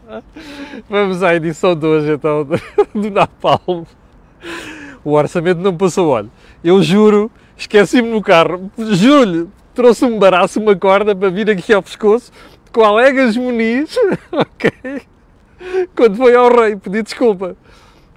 vamos 0.88 1.22
à 1.22 1.34
edição 1.34 1.74
de 1.74 1.86
hoje 1.86 2.12
então 2.12 2.44
do, 2.44 2.56
do 2.94 3.10
Napalm. 3.10 3.84
O 5.04 5.12
orçamento 5.12 5.60
não 5.60 5.76
passou, 5.76 6.08
olha. 6.08 6.28
Eu 6.64 6.82
juro, 6.82 7.30
esqueci-me 7.56 8.08
no 8.08 8.20
carro, 8.20 8.70
juro-lhe, 8.76 9.48
trouxe 9.74 10.04
um 10.04 10.18
baraço, 10.18 10.58
uma 10.58 10.74
corda 10.74 11.14
para 11.14 11.30
vir 11.30 11.48
aqui 11.50 11.72
ao 11.72 11.82
pescoço, 11.82 12.32
com 12.72 12.82
Alegas 12.82 13.36
Muniz, 13.36 13.96
ok? 14.32 15.02
Quando 15.94 16.16
foi 16.16 16.34
ao 16.34 16.50
rei 16.54 16.76
pedir 16.76 17.02
desculpa, 17.02 17.56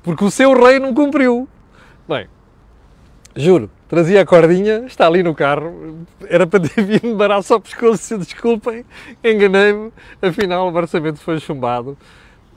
porque 0.01 0.23
o 0.23 0.31
seu 0.31 0.53
rei 0.53 0.79
não 0.79 0.93
cumpriu. 0.93 1.47
Bem, 2.07 2.27
juro, 3.35 3.69
trazia 3.87 4.21
a 4.21 4.25
cordinha, 4.25 4.85
está 4.85 5.07
ali 5.07 5.23
no 5.23 5.33
carro, 5.33 6.05
era 6.27 6.45
para 6.45 6.59
ter 6.59 6.83
vindo 6.83 7.15
baraço 7.15 7.53
ao 7.53 7.61
pescoço, 7.61 8.03
se 8.03 8.17
desculpem, 8.17 8.85
enganei-me, 9.23 9.91
afinal 10.21 10.69
o 10.69 10.75
orçamento 10.75 11.19
foi 11.19 11.39
chumbado. 11.39 11.97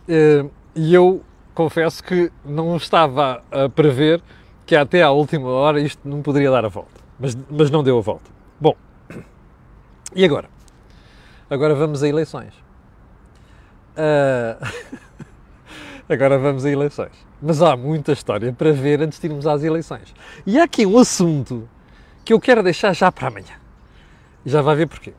Eh, 0.09 0.45
e 0.75 0.95
eu 0.95 1.23
confesso 1.55 2.03
que 2.03 2.31
não 2.45 2.77
estava 2.77 3.43
a 3.51 3.69
prever 3.69 4.23
que 4.67 4.75
até 4.75 5.03
à 5.03 5.11
última 5.11 5.49
hora 5.49 5.81
isto 5.81 6.01
não 6.09 6.23
poderia 6.23 6.51
dar 6.51 6.65
a 6.65 6.69
volta. 6.69 7.01
Mas, 7.19 7.37
mas 7.51 7.71
não 7.71 7.83
deu 7.83 7.99
a 7.99 8.01
volta. 8.01 8.31
Bom, 8.61 8.75
e 10.15 10.25
agora? 10.25 10.49
Agora 11.49 11.75
vamos 11.75 12.03
a 12.03 12.09
eleições. 12.09 12.55
Uh... 13.97 14.57
agora 16.09 16.39
vamos 16.39 16.65
a 16.65 16.71
eleições. 16.71 17.13
Mas 17.43 17.61
há 17.61 17.77
muita 17.77 18.13
história 18.13 18.53
para 18.53 18.73
ver 18.73 19.03
antes 19.03 19.19
de 19.19 19.27
irmos 19.27 19.47
às 19.47 19.65
eleições. 19.65 20.15
E 20.47 20.61
há 20.61 20.65
aqui 20.65 20.87
um 20.87 20.97
assunto 20.97 21.69
que 22.25 22.33
eu 22.33 22.39
quero 22.39 22.63
deixar 22.63 22.93
já 22.93 23.11
para 23.11 23.27
amanhã. 23.27 23.57
Já 24.47 24.63
vai 24.63 24.77
ver 24.77 24.87
porquê. 24.87 25.13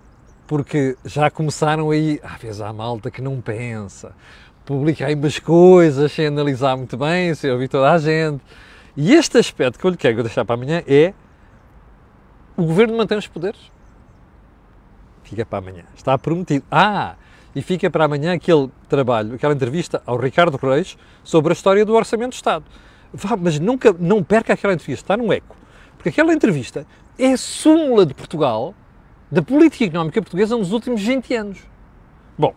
Porque 0.48 0.98
já 1.04 1.30
começaram 1.30 1.90
aí, 1.90 2.22
às 2.24 2.42
vezes 2.42 2.62
há 2.62 2.72
malta 2.72 3.12
que 3.12 3.22
não 3.22 3.42
pensa, 3.42 4.16
publica 4.66 5.06
aí 5.06 5.16
umas 5.16 5.38
coisas 5.40 6.12
sem 6.12 6.28
analisar 6.28 6.78
muito 6.78 6.96
bem, 6.98 7.36
sem 7.36 7.52
ouvir 7.52 7.68
toda 7.68 7.92
a 7.92 7.98
gente. 7.98 8.42
E 8.96 9.14
este 9.14 9.38
aspecto 9.38 9.78
que 9.78 9.86
eu 9.86 9.92
lhe 9.92 9.98
quero 9.98 10.24
deixar 10.24 10.46
para 10.46 10.56
amanhã 10.56 10.82
é 10.88 11.14
o 12.56 12.64
governo 12.64 12.96
mantém 12.96 13.18
os 13.18 13.28
poderes. 13.28 13.60
Fica 15.24 15.46
para 15.46 15.60
amanhã. 15.60 15.84
Está 15.96 16.18
prometido. 16.18 16.66
Ah, 16.72 17.16
e 17.56 17.62
fica 17.62 17.90
para 17.90 18.06
amanhã 18.06 18.34
aquele 18.34 18.70
trabalho, 18.90 19.36
aquela 19.36 19.54
entrevista 19.54 20.02
ao 20.06 20.18
Ricardo 20.18 20.58
Reis 20.58 20.98
sobre 21.24 21.52
a 21.52 21.54
história 21.54 21.86
do 21.86 21.94
Orçamento 21.94 22.32
do 22.32 22.36
Estado. 22.36 22.66
Vá, 23.14 23.38
mas 23.38 23.60
nunca, 23.60 23.96
não 24.00 24.24
perca 24.24 24.54
aquela 24.54 24.74
entrevista, 24.74 25.04
está 25.04 25.18
num 25.18 25.32
eco. 25.32 25.56
Porque 25.96 26.10
aquela 26.10 26.34
entrevista 26.34 26.86
é 27.18 27.34
a 27.34 27.38
súmula 27.38 28.06
de 28.06 28.14
Portugal, 28.14 28.74
da 29.32 29.42
política 29.42 29.86
económica 29.86 30.22
portuguesa 30.22 30.58
nos 30.58 30.72
últimos 30.72 31.02
20 31.02 31.34
anos. 31.36 31.60
Bom, 32.38 32.54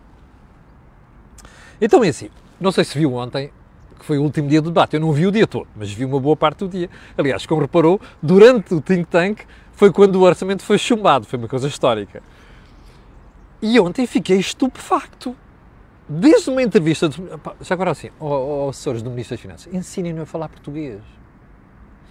então 1.79 2.03
é 2.03 2.09
assim, 2.09 2.29
não 2.59 2.71
sei 2.71 2.83
se 2.83 2.97
viu 2.97 3.13
ontem, 3.13 3.51
que 3.99 4.05
foi 4.05 4.17
o 4.17 4.23
último 4.23 4.47
dia 4.47 4.61
do 4.61 4.69
debate, 4.69 4.95
eu 4.95 4.99
não 4.99 5.11
vi 5.11 5.27
o 5.27 5.31
dia 5.31 5.45
todo, 5.45 5.67
mas 5.75 5.91
vi 5.91 6.05
uma 6.05 6.19
boa 6.19 6.35
parte 6.35 6.59
do 6.59 6.67
dia. 6.67 6.89
Aliás, 7.17 7.45
como 7.45 7.61
reparou, 7.61 8.01
durante 8.21 8.73
o 8.73 8.81
think 8.81 9.05
tank 9.05 9.41
foi 9.73 9.91
quando 9.91 10.15
o 10.15 10.21
orçamento 10.21 10.63
foi 10.63 10.77
chumbado, 10.77 11.25
foi 11.25 11.37
uma 11.37 11.47
coisa 11.47 11.67
histórica. 11.67 12.23
E 13.61 13.79
ontem 13.79 14.05
fiquei 14.05 14.37
estupefacto. 14.37 15.35
Desde 16.09 16.49
uma 16.49 16.61
entrevista, 16.61 17.09
de, 17.09 17.21
já 17.61 17.75
agora 17.75 17.91
assim, 17.91 18.09
aos 18.19 18.75
assessores 18.75 19.01
do 19.01 19.09
Ministro 19.09 19.35
das 19.35 19.41
Finanças, 19.41 19.73
ensinem-no 19.73 20.21
a 20.21 20.25
falar 20.25 20.47
português. 20.47 21.01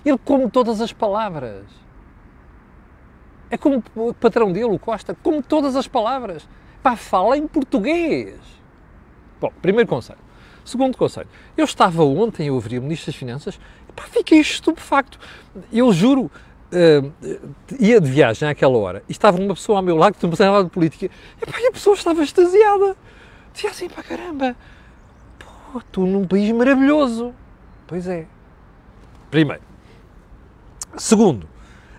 Ele 0.04 0.18
come 0.18 0.50
todas 0.50 0.80
as 0.80 0.92
palavras. 0.92 1.64
É 3.48 3.56
como 3.56 3.82
o 3.94 4.12
patrão 4.12 4.52
dele, 4.52 4.66
o 4.66 4.78
Costa, 4.78 5.16
come 5.22 5.42
todas 5.42 5.76
as 5.76 5.88
palavras. 5.88 6.46
Pá, 6.82 6.94
fala 6.94 7.38
em 7.38 7.46
português. 7.46 8.38
Bom, 9.40 9.52
primeiro 9.62 9.88
conselho. 9.88 10.18
Segundo 10.64 10.96
conselho, 10.98 11.28
eu 11.56 11.64
estava 11.64 12.04
ontem 12.04 12.48
a 12.48 12.52
ouvir 12.52 12.78
o 12.78 12.82
Ministro 12.82 13.12
das 13.12 13.16
Finanças 13.16 13.58
e 13.88 13.92
pá, 13.92 14.02
fiquei 14.02 14.40
estupefacto. 14.40 15.18
Eu 15.72 15.92
juro, 15.92 16.30
uh, 16.72 17.12
ia 17.78 18.00
de 18.00 18.10
viagem 18.10 18.48
àquela 18.48 18.76
hora 18.76 19.02
e 19.08 19.12
estava 19.12 19.40
uma 19.40 19.54
pessoa 19.54 19.78
ao 19.78 19.82
meu 19.82 19.96
lado 19.96 20.14
que 20.14 20.26
não 20.26 20.32
a 20.32 20.36
falar 20.36 20.62
de 20.62 20.70
política 20.70 21.10
e, 21.40 21.46
pá, 21.46 21.60
e 21.60 21.66
a 21.66 21.72
pessoa 21.72 21.94
estava 21.94 22.22
extasiada. 22.22 22.96
Dizia 23.52 23.70
assim, 23.70 23.88
pá, 23.88 24.02
caramba, 24.02 24.56
pô, 25.38 25.78
estou 25.78 26.06
num 26.06 26.26
país 26.26 26.50
maravilhoso. 26.52 27.34
Pois 27.86 28.06
é. 28.06 28.26
Primeiro. 29.30 29.62
Segundo, 30.96 31.48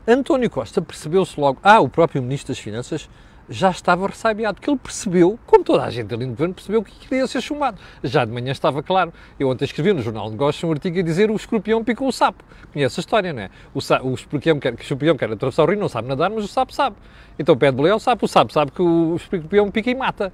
António 0.08 0.50
Costa 0.50 0.82
percebeu-se 0.82 1.40
logo, 1.40 1.60
ah, 1.62 1.80
o 1.80 1.90
próprio 1.90 2.22
Ministro 2.22 2.54
das 2.54 2.60
Finanças 2.60 3.10
já 3.50 3.70
estava 3.70 4.08
ressabiado, 4.08 4.56
porque 4.56 4.70
ele 4.70 4.78
percebeu, 4.78 5.40
como 5.46 5.64
toda 5.64 5.84
a 5.84 5.90
gente 5.90 6.14
ali 6.14 6.26
no 6.26 6.32
governo 6.32 6.54
percebeu 6.54 6.84
que 6.84 6.92
queria 6.92 7.26
ser 7.28 7.42
chumbado. 7.42 7.78
Já 8.04 8.26
de 8.26 8.32
manhã 8.32 8.52
estava 8.52 8.84
claro. 8.84 9.14
Eu 9.40 9.50
ontem 9.50 9.66
escrevi 9.66 9.94
no 9.94 10.02
Jornal 10.02 10.26
de 10.26 10.32
Negócios 10.32 10.64
um 10.64 10.72
artigo 10.72 11.00
a 11.00 11.02
dizer 11.02 11.32
o 11.32 11.36
escorpião 11.36 11.84
picou 11.84 12.08
o 12.08 12.12
sapo. 12.12 12.44
Conhece 12.74 13.00
a 13.00 13.02
história, 13.02 13.32
não 13.32 13.44
é? 13.44 13.50
O, 13.74 13.80
o 14.10 14.14
escorpião 14.14 14.60
quer, 14.60 14.76
que 14.76 14.82
o 14.82 14.84
escorpião 14.84 15.16
quer 15.16 15.32
atravessar 15.32 15.64
o 15.64 15.66
rio, 15.68 15.80
não 15.80 15.88
sabe 15.90 16.08
nadar, 16.08 16.30
mas 16.30 16.44
o 16.44 16.48
sapo 16.48 16.74
sabe. 16.74 16.98
Então 17.40 17.56
pede 17.56 17.76
boleia 17.76 17.94
ao 17.94 18.00
sapo, 18.00 18.26
o 18.26 18.28
sapo 18.28 18.52
sabe 18.52 18.72
que 18.72 18.82
o 18.82 19.16
escorpião 19.16 19.72
pica 19.72 19.90
e 19.90 19.96
mata. 19.96 20.34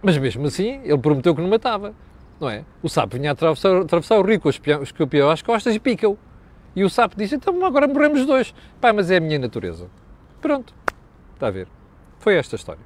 Mas 0.00 0.16
mesmo 0.18 0.46
assim, 0.46 0.80
ele 0.84 0.98
prometeu 0.98 1.34
que 1.34 1.40
não 1.40 1.48
matava, 1.48 1.94
não 2.38 2.48
é? 2.48 2.64
O 2.82 2.88
sapo 2.88 3.16
vinha 3.16 3.32
atravessar, 3.32 3.74
atravessar 3.82 4.18
o 4.18 4.22
rio 4.22 4.40
com 4.40 4.48
o 4.48 4.82
escorpião 4.82 5.30
às 5.30 5.42
costas 5.42 5.74
e 5.74 5.80
pica-o. 5.80 6.18
E 6.76 6.84
o 6.84 6.90
sapo 6.90 7.16
disse, 7.16 7.36
então 7.36 7.64
agora 7.64 7.86
morremos 7.86 8.26
dois. 8.26 8.54
Pá, 8.80 8.92
mas 8.92 9.10
é 9.10 9.16
a 9.16 9.20
minha 9.20 9.38
natureza. 9.38 9.88
Pronto. 10.40 10.83
Está 11.44 11.48
a 11.48 11.50
ver? 11.50 11.68
Foi 12.20 12.36
esta 12.36 12.54
a 12.54 12.58
história. 12.58 12.80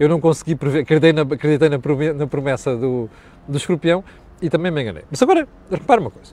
Eu 0.00 0.08
não 0.08 0.18
consegui 0.18 0.54
prever, 0.54 0.80
acreditei 0.80 1.12
na, 1.12 1.20
acreditei 1.20 1.68
na 1.68 2.26
promessa 2.26 2.74
do, 2.74 3.10
do 3.46 3.58
escorpião 3.58 4.02
e 4.40 4.48
também 4.48 4.72
me 4.72 4.80
enganei. 4.80 5.04
Mas 5.10 5.20
agora, 5.20 5.46
repara 5.70 6.00
uma 6.00 6.10
coisa. 6.10 6.32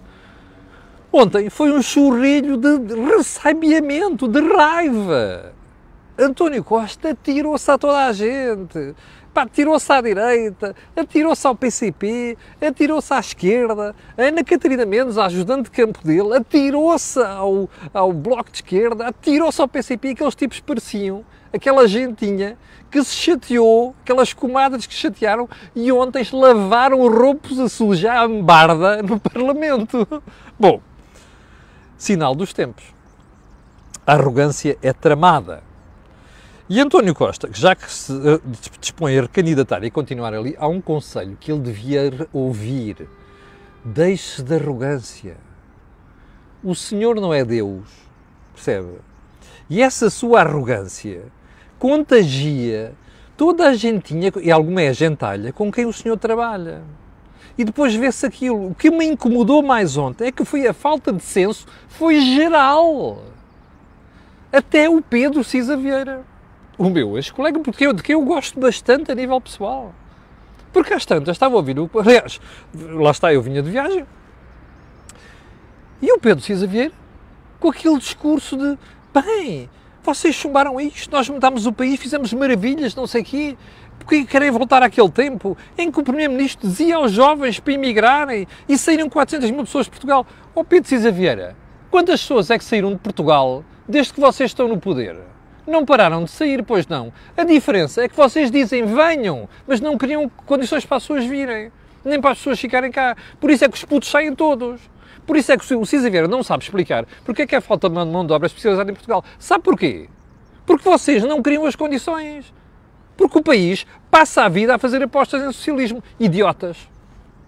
Ontem 1.11 1.49
foi 1.49 1.73
um 1.73 1.81
churrilho 1.81 2.55
de 2.55 2.95
ressabiamento, 2.95 4.29
de 4.29 4.39
raiva. 4.39 5.51
António 6.17 6.63
Costa 6.63 7.09
atirou-se 7.09 7.69
a 7.69 7.77
toda 7.77 8.05
a 8.05 8.13
gente. 8.13 8.95
Atirou-se 9.35 9.91
à 9.91 9.99
direita, 9.99 10.73
atirou-se 10.95 11.45
ao 11.45 11.53
PCP, 11.53 12.37
atirou-se 12.61 13.13
à 13.13 13.19
esquerda. 13.19 13.93
A 14.17 14.21
Ana 14.21 14.45
Catarina 14.45 14.85
Mendes, 14.85 15.17
a 15.17 15.25
ajudante 15.25 15.63
de 15.63 15.71
campo 15.71 15.99
dele, 16.05 16.37
atirou-se 16.37 17.21
ao, 17.21 17.69
ao 17.93 18.13
Bloco 18.13 18.49
de 18.49 18.59
Esquerda, 18.59 19.07
atirou-se 19.07 19.59
ao 19.59 19.67
PCP. 19.67 20.11
Aqueles 20.11 20.35
tipos 20.35 20.61
pareciam 20.61 21.25
aquela 21.53 21.85
gentinha 21.85 22.57
que 22.89 23.03
se 23.03 23.13
chateou, 23.13 23.93
aquelas 24.01 24.31
comadres 24.31 24.85
que 24.85 24.93
chatearam 24.93 25.49
e 25.75 25.91
ontem 25.91 26.25
lavaram 26.31 27.05
roupos 27.09 27.59
a 27.59 27.67
sujar 27.67 28.23
a 28.23 28.27
barda 28.29 29.03
no 29.03 29.19
Parlamento. 29.19 30.07
Bom, 30.57 30.79
sinal 31.97 32.33
dos 32.33 32.53
tempos. 32.53 32.85
A 34.07 34.13
arrogância 34.13 34.77
é 34.81 34.93
tramada. 34.93 35.74
E 36.67 36.81
António 36.81 37.13
Costa, 37.13 37.47
já 37.53 37.75
que 37.75 37.91
se 37.91 38.11
uh, 38.11 38.41
dispõe 38.81 39.19
a 39.19 39.21
recandidatar 39.21 39.83
e 39.83 39.91
continuar 39.91 40.33
ali, 40.33 40.55
há 40.57 40.67
um 40.67 40.81
conselho 40.81 41.37
que 41.39 41.51
ele 41.51 41.61
devia 41.61 42.27
ouvir. 42.33 43.07
Deixe-se 43.83 44.41
de 44.41 44.55
arrogância. 44.55 45.37
O 46.63 46.73
Senhor 46.73 47.21
não 47.21 47.31
é 47.31 47.45
Deus, 47.45 47.87
percebe? 48.55 48.97
E 49.69 49.79
essa 49.79 50.09
sua 50.09 50.41
arrogância 50.41 51.25
contagia 51.77 52.95
toda 53.37 53.67
a 53.69 53.75
gentinha, 53.75 54.31
e 54.41 54.51
alguma 54.51 54.81
é 54.81 54.87
a 54.87 54.93
gentalha, 54.93 55.53
com 55.53 55.71
quem 55.71 55.85
o 55.85 55.93
Senhor 55.93 56.17
trabalha. 56.17 56.81
E 57.55 57.63
depois 57.63 57.93
vê-se 57.93 58.25
aquilo. 58.25 58.71
O 58.71 58.73
que 58.73 58.89
me 58.89 59.05
incomodou 59.05 59.61
mais 59.61 59.97
ontem 59.97 60.29
é 60.29 60.31
que 60.31 60.43
foi 60.43 60.65
a 60.65 60.73
falta 60.73 61.13
de 61.13 61.21
senso, 61.21 61.67
foi 61.87 62.19
geral. 62.21 63.21
Até 64.51 64.89
o 64.89 64.99
Pedro 64.99 65.43
Cisa 65.43 65.77
Vieira 65.77 66.23
o 66.77 66.89
meu 66.89 67.15
ex-colega, 67.17 67.59
porque 67.59 67.85
eu, 67.85 67.93
de 67.93 68.03
quem 68.03 68.13
eu 68.13 68.21
gosto 68.21 68.59
bastante 68.59 69.11
a 69.11 69.15
nível 69.15 69.39
pessoal. 69.39 69.93
Porque 70.73 70.93
às 70.93 71.05
tantas 71.05 71.35
estava 71.35 71.55
a 71.55 71.57
ouvir 71.57 71.79
o. 71.79 71.89
Aliás, 71.97 72.39
lá 72.73 73.11
está, 73.11 73.33
eu 73.33 73.41
vinha 73.41 73.61
de 73.61 73.69
viagem. 73.69 74.05
E 76.01 76.11
o 76.11 76.19
Pedro 76.19 76.43
Cisa 76.43 76.67
Vieira, 76.67 76.93
com 77.59 77.69
aquele 77.69 77.97
discurso 77.97 78.57
de 78.57 78.77
bem, 79.13 79.69
vocês 80.03 80.35
chumbaram 80.35 80.79
isto, 80.79 81.09
nós 81.09 81.29
mudámos 81.29 81.65
o 81.65 81.71
país, 81.71 81.99
fizemos 81.99 82.33
maravilhas, 82.33 82.93
não 82.93 83.07
sei 83.07 83.21
o 83.21 83.25
quê. 83.25 83.57
Porque 83.97 84.25
querem 84.25 84.51
voltar 84.51 84.83
àquele 84.83 85.09
tempo 85.09 85.57
em 85.77 85.89
que 85.89 85.99
o 85.99 86.03
Primeiro-Ministro 86.03 86.67
dizia 86.67 86.97
aos 86.97 87.13
jovens 87.13 87.59
para 87.59 87.73
emigrarem 87.73 88.45
e 88.67 88.77
saíram 88.77 89.09
400 89.09 89.49
mil 89.51 89.63
pessoas 89.63 89.85
de 89.85 89.91
Portugal. 89.91 90.27
Ó 90.53 90.59
oh, 90.59 90.63
Pedro 90.63 90.89
Cisa 90.89 91.09
Vieira, 91.09 91.55
quantas 91.89 92.21
pessoas 92.21 92.51
é 92.51 92.57
que 92.57 92.65
saíram 92.65 92.91
de 92.91 92.99
Portugal 92.99 93.63
desde 93.87 94.13
que 94.13 94.19
vocês 94.19 94.51
estão 94.51 94.67
no 94.67 94.77
poder? 94.77 95.17
Não 95.67 95.83
pararam 95.83 96.23
de 96.23 96.31
sair, 96.31 96.63
pois 96.63 96.87
não. 96.87 97.11
A 97.35 97.43
diferença 97.43 98.03
é 98.03 98.09
que 98.09 98.15
vocês 98.15 98.51
dizem 98.51 98.85
venham, 98.85 99.49
mas 99.65 99.81
não 99.81 99.97
criam 99.97 100.29
condições 100.45 100.85
para 100.85 100.97
as 100.97 101.03
pessoas 101.03 101.25
virem, 101.25 101.71
nem 102.03 102.21
para 102.21 102.31
as 102.31 102.37
pessoas 102.37 102.59
ficarem 102.59 102.91
cá. 102.91 103.15
Por 103.39 103.49
isso 103.49 103.65
é 103.65 103.69
que 103.69 103.75
os 103.75 103.83
putos 103.83 104.09
saem 104.09 104.35
todos. 104.35 104.79
Por 105.25 105.35
isso 105.35 105.51
é 105.51 105.57
que 105.57 105.73
o 105.73 105.85
Cisa 105.85 106.09
Vieira 106.09 106.27
não 106.27 106.43
sabe 106.43 106.63
explicar 106.63 107.05
porque 107.23 107.41
é 107.41 107.47
que 107.47 107.55
é 107.55 107.61
falta 107.61 107.89
de 107.89 107.95
mão 107.95 108.25
de 108.25 108.31
obra 108.31 108.45
especializada 108.45 108.91
em 108.91 108.93
Portugal. 108.93 109.23
Sabe 109.39 109.63
porquê? 109.63 110.07
Porque 110.65 110.87
vocês 110.87 111.23
não 111.23 111.41
criam 111.41 111.65
as 111.65 111.75
condições. 111.75 112.53
Porque 113.17 113.39
o 113.39 113.41
país 113.41 113.87
passa 114.11 114.43
a 114.43 114.49
vida 114.49 114.75
a 114.75 114.77
fazer 114.77 115.01
apostas 115.01 115.41
em 115.41 115.51
socialismo. 115.51 116.03
Idiotas. 116.19 116.77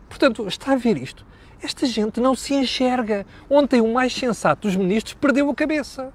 Portanto, 0.09 0.47
está 0.47 0.73
a 0.73 0.75
ver 0.75 0.97
isto? 0.97 1.25
Esta 1.61 1.85
gente 1.85 2.19
não 2.19 2.33
se 2.35 2.53
enxerga. 2.53 3.25
Ontem 3.49 3.81
o 3.81 3.93
mais 3.93 4.13
sensato 4.13 4.67
dos 4.67 4.75
ministros 4.75 5.13
perdeu 5.13 5.49
a 5.49 5.55
cabeça. 5.55 6.11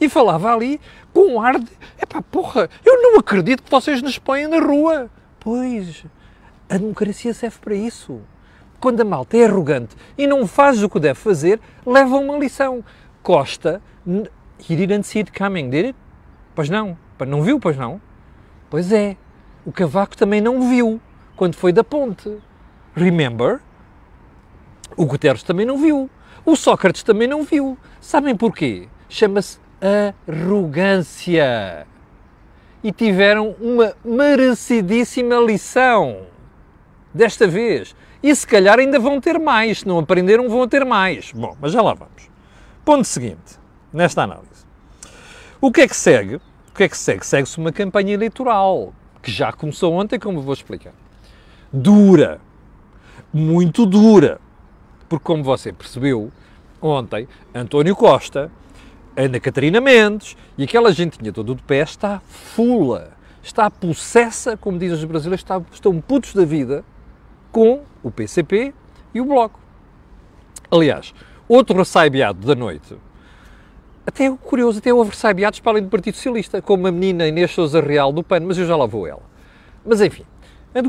E 0.00 0.08
falava 0.08 0.52
ali 0.52 0.80
com 1.12 1.34
um 1.34 1.40
ar 1.40 1.58
de. 1.58 1.70
Epá, 2.00 2.22
porra, 2.22 2.70
eu 2.84 3.02
não 3.02 3.18
acredito 3.18 3.62
que 3.62 3.70
vocês 3.70 4.00
nos 4.00 4.18
põem 4.18 4.46
na 4.46 4.58
rua. 4.58 5.10
Pois, 5.40 6.04
a 6.68 6.76
democracia 6.76 7.34
serve 7.34 7.58
para 7.58 7.74
isso. 7.74 8.20
Quando 8.80 9.00
a 9.00 9.04
malta 9.04 9.36
é 9.36 9.44
arrogante 9.44 9.96
e 10.16 10.26
não 10.26 10.46
faz 10.46 10.82
o 10.82 10.88
que 10.88 11.00
deve 11.00 11.18
fazer, 11.18 11.60
leva 11.84 12.16
uma 12.16 12.38
lição. 12.38 12.84
Costa, 13.22 13.82
he 14.06 14.76
didn't 14.76 15.04
see 15.04 15.20
it 15.20 15.32
coming, 15.32 15.68
did 15.68 15.86
it? 15.86 15.98
Pois 16.54 16.68
não. 16.68 16.96
Não 17.26 17.42
viu, 17.42 17.58
pois 17.58 17.76
não? 17.76 18.00
Pois 18.70 18.92
é. 18.92 19.16
O 19.66 19.72
Cavaco 19.72 20.16
também 20.16 20.40
não 20.40 20.68
viu 20.68 21.00
quando 21.36 21.56
foi 21.56 21.72
da 21.72 21.82
ponte. 21.82 22.38
Remember? 22.94 23.60
O 24.96 25.04
Guterres 25.04 25.42
também 25.42 25.66
não 25.66 25.76
viu. 25.76 26.08
O 26.44 26.56
Sócrates 26.56 27.02
também 27.02 27.26
não 27.26 27.42
viu. 27.42 27.76
Sabem 28.00 28.36
porquê? 28.36 28.88
Chama-se 29.08 29.58
arrogância. 30.26 31.86
E 32.82 32.92
tiveram 32.92 33.56
uma 33.60 33.94
merecidíssima 34.04 35.36
lição. 35.36 36.22
Desta 37.12 37.46
vez. 37.46 37.96
E 38.22 38.34
se 38.34 38.46
calhar 38.46 38.78
ainda 38.78 38.98
vão 38.98 39.20
ter 39.20 39.38
mais. 39.38 39.80
Se 39.80 39.88
não 39.88 39.98
aprenderam, 39.98 40.48
vão 40.48 40.66
ter 40.68 40.84
mais. 40.84 41.32
Bom, 41.32 41.56
mas 41.60 41.72
já 41.72 41.82
lá 41.82 41.94
vamos. 41.94 42.28
Ponto 42.84 43.04
seguinte, 43.04 43.58
nesta 43.92 44.22
análise. 44.22 44.66
O 45.60 45.72
que 45.72 45.82
é 45.82 45.88
que 45.88 45.96
segue? 45.96 46.36
O 46.36 46.74
que 46.74 46.84
é 46.84 46.88
que 46.88 46.96
segue? 46.96 47.26
Segue-se 47.26 47.58
uma 47.58 47.72
campanha 47.72 48.14
eleitoral, 48.14 48.92
que 49.20 49.30
já 49.30 49.52
começou 49.52 49.92
ontem, 49.92 50.18
como 50.18 50.40
vou 50.40 50.54
explicar. 50.54 50.92
Dura. 51.72 52.40
Muito 53.32 53.84
dura. 53.84 54.40
Porque, 55.08 55.24
como 55.24 55.42
você 55.42 55.72
percebeu, 55.72 56.30
ontem, 56.80 57.26
António 57.54 57.96
Costa 57.96 58.50
Ana 59.18 59.40
Catarina 59.40 59.80
Mendes 59.80 60.36
e 60.56 60.62
aquela 60.62 60.92
gentinha 60.92 61.32
toda 61.32 61.52
de 61.52 61.62
pé 61.64 61.80
está 61.80 62.20
fula, 62.20 63.10
está 63.42 63.68
possessa, 63.68 64.56
como 64.56 64.78
dizem 64.78 64.96
os 64.96 65.04
brasileiros, 65.04 65.40
está, 65.40 65.60
estão 65.72 66.00
putos 66.00 66.32
da 66.34 66.44
vida 66.44 66.84
com 67.50 67.82
o 68.00 68.12
PCP 68.12 68.72
e 69.12 69.20
o 69.20 69.24
Bloco. 69.24 69.58
Aliás, 70.70 71.12
outro 71.48 71.76
ressaibeado 71.76 72.46
da 72.46 72.54
noite, 72.54 72.96
até 74.06 74.30
curioso, 74.30 74.78
até 74.78 74.94
houve 74.94 75.10
ressaibeados 75.10 75.58
para 75.58 75.72
além 75.72 75.82
do 75.82 75.88
Partido 75.88 76.14
Socialista, 76.14 76.62
como 76.62 76.86
a 76.86 76.92
menina 76.92 77.26
Inês 77.26 77.50
Souza 77.50 77.80
Real 77.80 78.12
do 78.12 78.22
PAN, 78.22 78.40
mas 78.40 78.56
eu 78.56 78.68
já 78.68 78.76
lá 78.76 78.86
vou 78.86 79.04
ela. 79.04 79.22
Mas 79.84 80.00
enfim, 80.00 80.24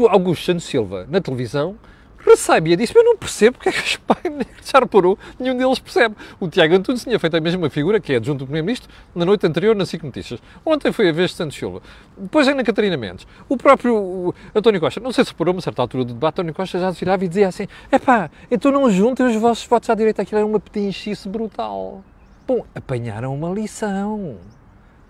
Augusto 0.07 0.45
Santos 0.45 0.65
Silva, 0.65 1.07
na 1.09 1.19
televisão, 1.19 1.77
Ressaibia 2.25 2.75
disse, 2.75 2.95
eu 2.95 3.03
não 3.03 3.17
percebo 3.17 3.57
porque 3.57 3.69
é 3.69 3.71
que 3.71 3.79
os 3.79 3.95
pais 4.05 4.21
já 4.63 4.79
reparou, 4.79 5.17
nenhum 5.39 5.55
deles 5.55 5.79
percebe. 5.79 6.15
O 6.39 6.47
Tiago 6.47 6.75
Antunes 6.75 7.03
tinha 7.03 7.17
feito 7.17 7.37
a 7.37 7.39
mesma 7.39 7.69
figura, 7.69 7.99
que 7.99 8.13
é 8.13 8.17
adjunto 8.17 8.39
do 8.39 8.45
Primeiro-Ministro, 8.45 8.89
na 9.15 9.25
noite 9.25 9.45
anterior 9.45 9.75
na 9.75 9.85
SIC 9.85 10.03
Notícias. 10.03 10.41
Ontem 10.65 10.91
foi 10.91 11.09
a 11.09 11.11
vez 11.11 11.31
de 11.31 11.37
Santos 11.37 11.57
Silva. 11.57 11.81
Depois 12.17 12.47
é 12.47 12.53
na 12.53 12.63
Catarina 12.63 12.97
Mendes. 12.97 13.25
O 13.47 13.57
próprio 13.57 13.95
o 13.95 14.33
António 14.53 14.79
Costa, 14.79 14.99
não 14.99 15.11
sei 15.11 15.23
se 15.23 15.31
reparou, 15.31 15.53
mas 15.53 15.63
a 15.63 15.65
certa 15.65 15.81
altura 15.81 16.05
do 16.05 16.13
debate, 16.13 16.35
António 16.35 16.53
Costa 16.53 16.79
já 16.79 16.93
se 16.93 16.99
virava 16.99 17.23
e 17.23 17.27
dizia 17.27 17.47
assim, 17.47 17.67
epá, 17.91 18.29
então 18.51 18.71
não 18.71 18.89
juntem 18.89 19.25
os 19.25 19.35
vossos 19.35 19.65
votos 19.65 19.89
à 19.89 19.95
direita, 19.95 20.21
aquilo 20.21 20.39
era 20.39 20.45
uma 20.45 20.59
petinchice 20.59 21.27
brutal. 21.27 22.03
Bom, 22.47 22.65
apanharam 22.73 23.33
uma 23.33 23.49
lição. 23.51 24.37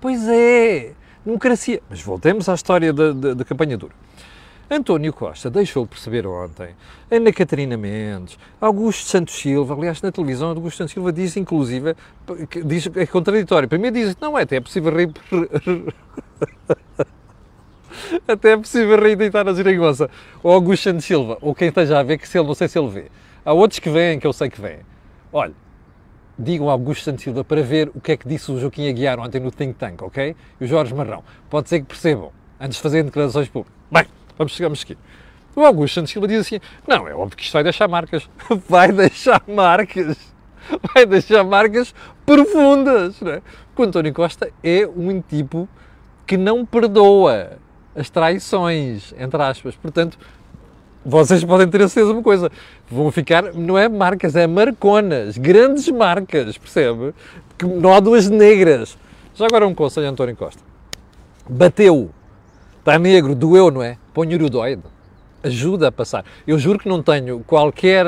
Pois 0.01 0.27
é, 0.27 0.93
democracia. 1.25 1.81
Mas 1.89 2.01
voltemos 2.01 2.47
à 2.49 2.53
história 2.53 2.93
da, 2.93 3.11
da 3.11 3.45
campanha 3.45 3.77
dura. 3.77 3.93
António 4.71 5.11
Costa 5.11 5.49
deixou 5.49 5.83
de 5.83 5.89
perceber 5.89 6.27
ontem, 6.27 6.75
Ana 7.09 7.33
Catarina 7.33 7.75
Mendes, 7.75 8.37
Augusto 8.61 9.07
Santos 9.07 9.33
Silva, 9.33 9.73
aliás, 9.73 9.99
na 10.01 10.11
televisão, 10.11 10.49
Augusto 10.49 10.77
Santos 10.77 10.93
Silva 10.93 11.11
diz, 11.11 11.35
inclusive, 11.35 11.95
diz, 12.65 12.87
é 12.95 13.07
contraditório. 13.07 13.67
Primeiro 13.67 13.95
diz 13.95 14.13
que 14.13 14.21
não 14.21 14.37
é, 14.37 14.43
até 14.43 14.57
é 14.57 14.59
possível 14.59 14.93
re... 14.93 15.11
até 18.27 18.51
é 18.51 18.57
possível 18.57 18.99
reeditar 18.99 19.47
a 19.47 19.53
geringonça. 19.53 20.07
O 20.43 20.51
Augusto 20.51 20.83
Santos 20.83 21.05
Silva, 21.05 21.39
ou 21.41 21.55
quem 21.55 21.69
esteja 21.69 21.99
a 21.99 22.03
ver, 22.03 22.19
que 22.19 22.27
se 22.27 22.37
ele, 22.37 22.47
não 22.47 22.53
sei 22.53 22.67
se 22.67 22.77
ele 22.77 22.89
vê. 22.89 23.05
Há 23.43 23.53
outros 23.53 23.79
que 23.79 23.89
vêm, 23.89 24.19
que 24.19 24.27
eu 24.27 24.33
sei 24.33 24.51
que 24.51 24.61
vêm. 24.61 24.81
Olha, 25.33 25.53
digam 26.37 26.67
ao 26.67 26.73
Augusto 26.73 27.05
Santos 27.05 27.23
Silva 27.23 27.43
para 27.43 27.63
ver 27.63 27.89
o 27.95 27.99
que 27.99 28.11
é 28.11 28.17
que 28.17 28.27
disse 28.27 28.51
o 28.51 28.59
Joaquim 28.59 28.87
Aguiar 28.87 29.19
ontem 29.19 29.41
no 29.41 29.49
Think 29.49 29.73
Tank, 29.73 30.03
ok? 30.03 30.35
E 30.61 30.63
o 30.63 30.67
Jorge 30.67 30.93
Marrão. 30.93 31.23
Pode 31.49 31.69
ser 31.69 31.79
que 31.79 31.87
percebam, 31.87 32.31
antes 32.59 32.77
de 32.77 32.83
fazerem 32.83 33.05
declarações 33.05 33.49
públicas. 33.49 33.75
Bem, 33.91 34.05
Vamos 34.39 34.53
chegamos 34.53 34.81
aqui. 34.81 34.97
O 35.53 35.65
Augusto 35.65 35.95
Santos 35.95 36.13
Silva 36.13 36.25
diz 36.25 36.39
assim: 36.39 36.61
não, 36.87 37.05
é 37.09 37.13
óbvio 37.13 37.35
que 37.35 37.43
isto 37.43 37.51
vai 37.51 37.61
deixar 37.61 37.89
marcas. 37.89 38.29
Vai 38.69 38.89
deixar 38.89 39.43
marcas. 39.45 40.17
Vai 40.93 41.05
deixar 41.05 41.43
marcas 41.43 41.93
profundas. 42.25 43.19
Não 43.19 43.33
é? 43.33 43.41
O 43.75 43.83
António 43.83 44.13
Costa 44.13 44.49
é 44.63 44.87
um 44.87 45.21
tipo 45.21 45.67
que 46.25 46.37
não 46.37 46.65
perdoa 46.65 47.57
as 47.93 48.09
traições, 48.09 49.13
entre 49.17 49.41
aspas. 49.41 49.75
Portanto, 49.75 50.17
vocês 51.05 51.43
podem 51.43 51.67
ter 51.67 51.81
a 51.81 51.89
certeza 51.89 52.13
uma 52.13 52.23
coisa: 52.23 52.49
vão 52.89 53.11
ficar, 53.11 53.53
não 53.53 53.77
é 53.77 53.89
marcas, 53.89 54.37
é 54.37 54.47
marconas, 54.47 55.37
grandes 55.37 55.89
marcas, 55.89 56.57
percebe? 56.57 57.13
Que 57.57 57.65
nódoas 57.65 58.29
negras. 58.29 58.97
Já 59.35 59.47
agora 59.47 59.67
um 59.67 59.75
conselho, 59.75 60.07
António 60.07 60.37
Costa. 60.37 60.61
Bateu 61.49 62.09
Está 62.79 62.97
negro, 62.97 63.35
doeu, 63.35 63.69
não 63.69 63.83
é? 63.83 63.97
Põe 64.13 64.33
uridoide. 64.33 64.83
Ajuda 65.41 65.87
a 65.87 65.91
passar. 65.91 66.25
Eu 66.45 66.59
juro 66.59 66.77
que 66.77 66.89
não 66.89 67.01
tenho 67.01 67.39
qualquer, 67.39 68.05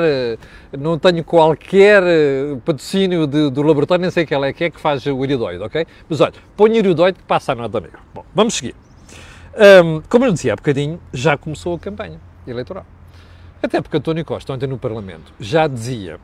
não 0.78 0.98
tenho 0.98 1.24
qualquer 1.24 2.02
eh, 2.02 2.58
patrocínio 2.62 3.26
de, 3.26 3.48
do 3.48 3.62
laboratório, 3.62 4.02
nem 4.02 4.10
sei 4.10 4.26
qual 4.26 4.44
é 4.44 4.52
que 4.52 4.64
é 4.64 4.70
que 4.70 4.78
faz 4.78 5.06
o 5.06 5.16
uridoide, 5.16 5.62
ok? 5.62 5.86
Mas 6.10 6.20
olha, 6.20 6.34
põe 6.54 6.78
uridoide 6.78 7.18
que 7.18 7.24
passa 7.24 7.52
a 7.52 7.54
nota 7.54 7.80
negra. 7.80 8.00
Bom, 8.12 8.22
vamos 8.34 8.52
seguir. 8.52 8.74
Um, 9.54 10.02
como 10.08 10.24
eu 10.26 10.32
dizia 10.32 10.52
há 10.52 10.56
bocadinho, 10.56 11.00
já 11.12 11.36
começou 11.38 11.74
a 11.74 11.78
campanha 11.78 12.20
eleitoral. 12.46 12.84
Até 13.62 13.80
porque 13.80 13.96
António 13.96 14.24
Costa, 14.24 14.52
ontem 14.52 14.66
no 14.66 14.76
Parlamento, 14.76 15.32
já 15.38 15.66
dizia 15.66 16.18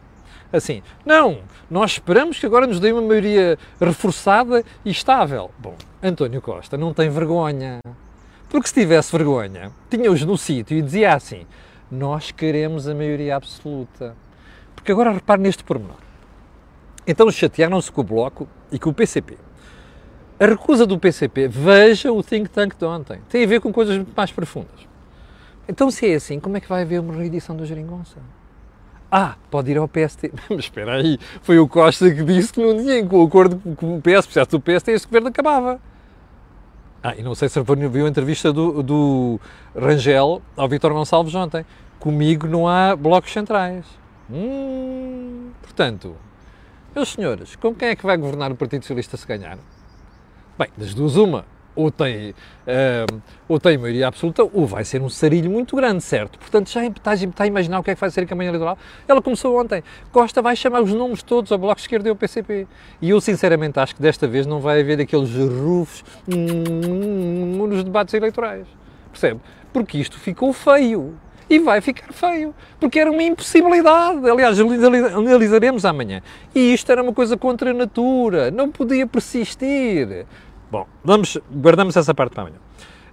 assim: 0.53 0.83
não, 1.05 1.39
nós 1.71 1.93
esperamos 1.93 2.39
que 2.39 2.47
agora 2.47 2.67
nos 2.67 2.81
dê 2.81 2.91
uma 2.91 3.03
maioria 3.03 3.59
reforçada 3.81 4.65
e 4.85 4.91
estável. 4.91 5.51
Bom, 5.59 5.77
António 6.03 6.43
Costa 6.43 6.77
não 6.77 6.93
tem 6.93 7.09
vergonha. 7.09 7.81
Porque 8.49 8.69
se 8.69 8.75
tivesse 8.75 9.13
vergonha, 9.13 9.71
tinha-os 9.91 10.25
no 10.25 10.39
sítio 10.39 10.77
e 10.77 10.83
dizia 10.83 11.15
assim: 11.15 11.47
Nós 11.91 12.31
queremos 12.31 12.89
a 12.89 12.95
maioria 12.95 13.37
absoluta. 13.37 14.17
Porque 14.75 14.93
agora 14.93 15.13
repare 15.13 15.43
neste 15.43 15.63
pormenor. 15.63 15.97
Então 17.07 17.31
chatearam-se 17.31 17.91
com 17.91 18.01
o 18.01 18.05
Bloco 18.05 18.49
e 18.71 18.79
com 18.79 18.91
o 18.91 18.95
PCP. 18.95 19.37
A 20.41 20.47
recusa 20.47 20.87
do 20.87 20.99
PCP, 20.99 21.49
veja 21.49 22.13
o 22.13 22.23
think 22.23 22.49
tank 22.49 22.77
de 22.77 22.85
ontem, 22.85 23.21
tem 23.29 23.43
a 23.43 23.47
ver 23.47 23.61
com 23.61 23.73
coisas 23.73 23.97
muito 23.97 24.13
mais 24.17 24.31
profundas. 24.31 24.87
Então, 25.69 25.91
se 25.91 26.11
é 26.11 26.15
assim, 26.15 26.39
como 26.39 26.57
é 26.57 26.61
que 26.61 26.69
vai 26.69 26.83
haver 26.83 27.01
uma 27.01 27.13
reedição 27.13 27.57
da 27.57 27.65
Jeringonça? 27.65 28.17
Ah, 29.11 29.37
pode 29.51 29.71
ir 29.71 29.79
ao 29.79 29.89
PST. 29.89 30.33
Mas 30.49 30.61
espera 30.61 30.95
aí, 30.95 31.19
foi 31.43 31.59
o 31.59 31.67
Costa 31.67 32.11
que 32.15 32.23
disse 32.23 32.53
que 32.53 32.63
não 32.63 32.77
tinha, 32.77 33.05
com 33.05 33.23
o 33.23 33.27
acordo 33.27 33.59
com 33.75 33.97
o 33.97 34.01
PS, 34.01 34.29
se 34.33 34.57
o 34.57 34.61
PST, 34.61 34.93
este 34.93 35.07
governo 35.09 35.29
acabava. 35.29 35.81
Ah, 37.03 37.15
e 37.17 37.23
não 37.23 37.35
sei 37.35 37.49
se 37.49 37.61
viu 37.63 38.07
a 38.07 38.09
entrevista 38.09 38.53
do, 38.53 38.83
do 38.83 39.41
Rangel 39.77 40.43
ao 40.57 40.69
Vítor 40.69 40.93
Gonçalves 40.93 41.35
ontem. 41.35 41.65
Comigo 42.01 42.47
não 42.47 42.67
há 42.67 42.97
blocos 42.97 43.33
centrais. 43.33 43.85
Hum, 44.31 45.51
portanto, 45.63 46.17
meus 46.95 47.11
senhores, 47.11 47.57
com 47.57 47.75
quem 47.75 47.89
é 47.89 47.97
que 47.97 48.05
vai 48.05 48.17
governar 48.17 48.51
o 48.51 48.57
Partido 48.57 48.83
Socialista 48.83 49.17
se 49.17 49.27
ganhar? 49.27 49.59
Bem, 50.59 50.69
das 50.77 50.93
duas 50.93 51.17
uma. 51.17 51.45
Ou 51.79 51.93
tem, 51.93 52.31
uh, 52.31 53.23
ou 53.47 53.61
tem 53.61 53.79
maioria 53.79 54.09
absoluta, 54.09 54.43
ou 54.43 54.67
vai 54.67 54.85
ser 54.85 55.01
um 55.01 55.09
sarilho 55.09 55.49
muito 55.49 55.77
grande, 55.77 56.03
certo? 56.03 56.37
Portanto, 56.37 56.69
já 56.69 56.85
está, 56.85 57.13
a 57.45 57.47
imaginar 57.47 57.79
o 57.79 57.85
que 57.85 57.93
é 57.93 57.95
que 57.95 58.01
vai 58.01 58.11
ser 58.11 58.23
a 58.23 58.27
campanha 58.27 58.51
eleitoral? 58.51 58.77
Ela 59.07 59.23
começou 59.23 59.59
ontem. 59.61 59.85
Costa 60.11 60.43
vai 60.43 60.57
chamar 60.57 60.83
os 60.83 60.93
nomes 60.93 61.23
todos 61.23 61.53
ao 61.53 61.59
Bloco 61.59 61.77
de 61.77 61.83
Esquerda 61.83 62.09
e 62.09 62.11
ao 62.11 62.17
PCP. 62.17 62.67
E 63.01 63.11
eu, 63.11 63.21
sinceramente, 63.21 63.79
acho 63.79 63.95
que 63.95 64.03
desta 64.03 64.27
vez 64.27 64.45
não 64.45 64.59
vai 64.59 64.81
haver 64.81 65.01
aqueles 65.01 65.31
rufos 65.33 66.05
nos 66.27 67.85
debates 67.85 68.13
eleitorais. 68.13 68.67
Percebe? 69.13 69.41
Porque 69.73 69.99
isto 69.99 70.19
ficou 70.19 70.53
feio 70.53 71.15
e 71.51 71.59
vai 71.59 71.81
ficar 71.81 72.13
feio, 72.13 72.55
porque 72.79 72.99
era 72.99 73.11
uma 73.11 73.23
impossibilidade. 73.23 74.29
Aliás, 74.29 74.59
analisaremos 74.61 75.85
amanhã. 75.85 76.21
E 76.55 76.75
isto 76.75 76.91
era 76.91 77.03
uma 77.03 77.13
coisa 77.13 77.37
contra 77.37 77.71
a 77.71 77.75
natura, 77.75 78.51
não 78.51 78.71
podia 78.71 79.07
persistir. 79.07 80.27
Bom, 80.71 80.87
vamos, 81.03 81.39
guardamos 81.51 81.97
essa 81.97 82.15
parte 82.15 82.35
para 82.35 82.43
amanhã. 82.43 82.59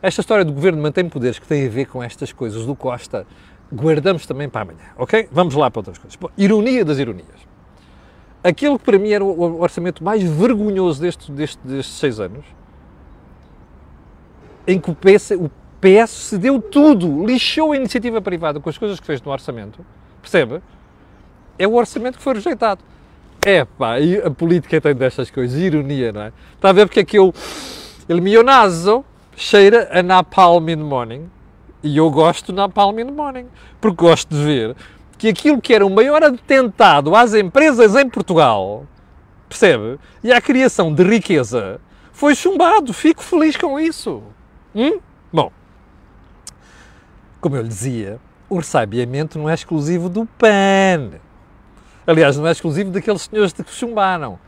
Esta 0.01 0.19
história 0.19 0.43
do 0.43 0.51
governo 0.51 0.81
mantém 0.81 1.07
poderes 1.07 1.39
que 1.39 1.47
tem 1.47 1.65
a 1.65 1.69
ver 1.69 1.85
com 1.85 2.03
estas 2.03 2.33
coisas 2.33 2.65
do 2.65 2.75
Costa, 2.75 3.25
guardamos 3.73 4.25
também 4.25 4.49
para 4.49 4.63
amanhã, 4.63 4.89
ok? 4.97 5.29
Vamos 5.31 5.55
lá 5.55 5.71
para 5.71 5.79
outras 5.79 5.97
coisas. 5.97 6.17
Bom, 6.17 6.29
ironia 6.37 6.83
das 6.83 6.97
ironias. 6.97 7.47
Aquilo 8.43 8.77
que 8.77 8.85
para 8.85 8.99
mim 8.99 9.09
era 9.09 9.23
o 9.23 9.61
orçamento 9.61 10.03
mais 10.03 10.21
vergonhoso 10.21 11.01
destes, 11.01 11.29
destes, 11.29 11.59
destes 11.63 11.95
seis 11.95 12.19
anos, 12.19 12.45
em 14.67 14.79
que 14.79 14.91
o 14.91 14.95
PS, 14.95 15.31
o 15.31 15.49
PS 15.79 16.09
cedeu 16.09 16.61
tudo, 16.61 17.25
lixou 17.25 17.71
a 17.71 17.77
iniciativa 17.77 18.21
privada 18.21 18.59
com 18.59 18.69
as 18.69 18.77
coisas 18.77 18.99
que 18.99 19.05
fez 19.05 19.21
no 19.21 19.31
orçamento, 19.31 19.83
percebe? 20.21 20.61
É 21.57 21.65
o 21.65 21.73
orçamento 21.73 22.17
que 22.17 22.23
foi 22.23 22.33
rejeitado. 22.33 22.83
É 23.45 23.63
pá, 23.63 23.99
e 23.99 24.17
a 24.17 24.31
política 24.31 24.81
tem 24.81 24.95
destas 24.95 25.29
coisas, 25.29 25.59
ironia, 25.59 26.11
não 26.11 26.21
é? 26.23 26.33
Está 26.55 26.69
a 26.69 26.73
ver 26.73 26.87
porque 26.87 27.01
é 27.01 27.05
que 27.05 27.19
eu. 27.19 27.31
Ele 28.09 28.19
me 28.19 28.41
naso 28.41 29.05
cheira 29.37 29.87
a 29.91 30.01
napalm 30.01 30.67
in 30.67 30.77
the 30.77 30.83
morning 30.83 31.29
e 31.83 31.95
eu 31.95 32.09
gosto 32.09 32.47
de 32.47 32.53
napalm 32.53 32.97
in 32.99 33.05
the 33.05 33.11
morning 33.11 33.45
porque 33.79 34.03
gosto 34.03 34.33
de 34.33 34.43
ver 34.43 34.75
que 35.15 35.27
aquilo 35.27 35.61
que 35.61 35.75
era 35.75 35.85
o 35.85 35.91
maior 35.91 36.23
atentado 36.23 37.15
às 37.15 37.35
empresas 37.35 37.95
em 37.95 38.09
Portugal, 38.09 38.87
percebe? 39.47 39.99
E 40.23 40.33
à 40.33 40.41
criação 40.41 40.91
de 40.91 41.03
riqueza 41.03 41.79
foi 42.11 42.33
chumbado. 42.33 42.93
Fico 42.93 43.21
feliz 43.21 43.55
com 43.55 43.79
isso. 43.79 44.23
Hum? 44.73 44.99
Bom, 45.31 45.51
como 47.39 47.57
eu 47.57 47.61
lhe 47.61 47.67
dizia, 47.67 48.19
o 48.49 48.57
ressabiamento 48.57 49.37
não 49.37 49.47
é 49.47 49.53
exclusivo 49.53 50.09
do 50.09 50.25
PAN. 50.25 51.19
Aliás, 52.07 52.37
não 52.37 52.47
é 52.47 52.51
exclusivo 52.51 52.91
daqueles 52.91 53.23
senhores 53.23 53.53
que 53.53 53.71
chumbaram. 53.71 54.39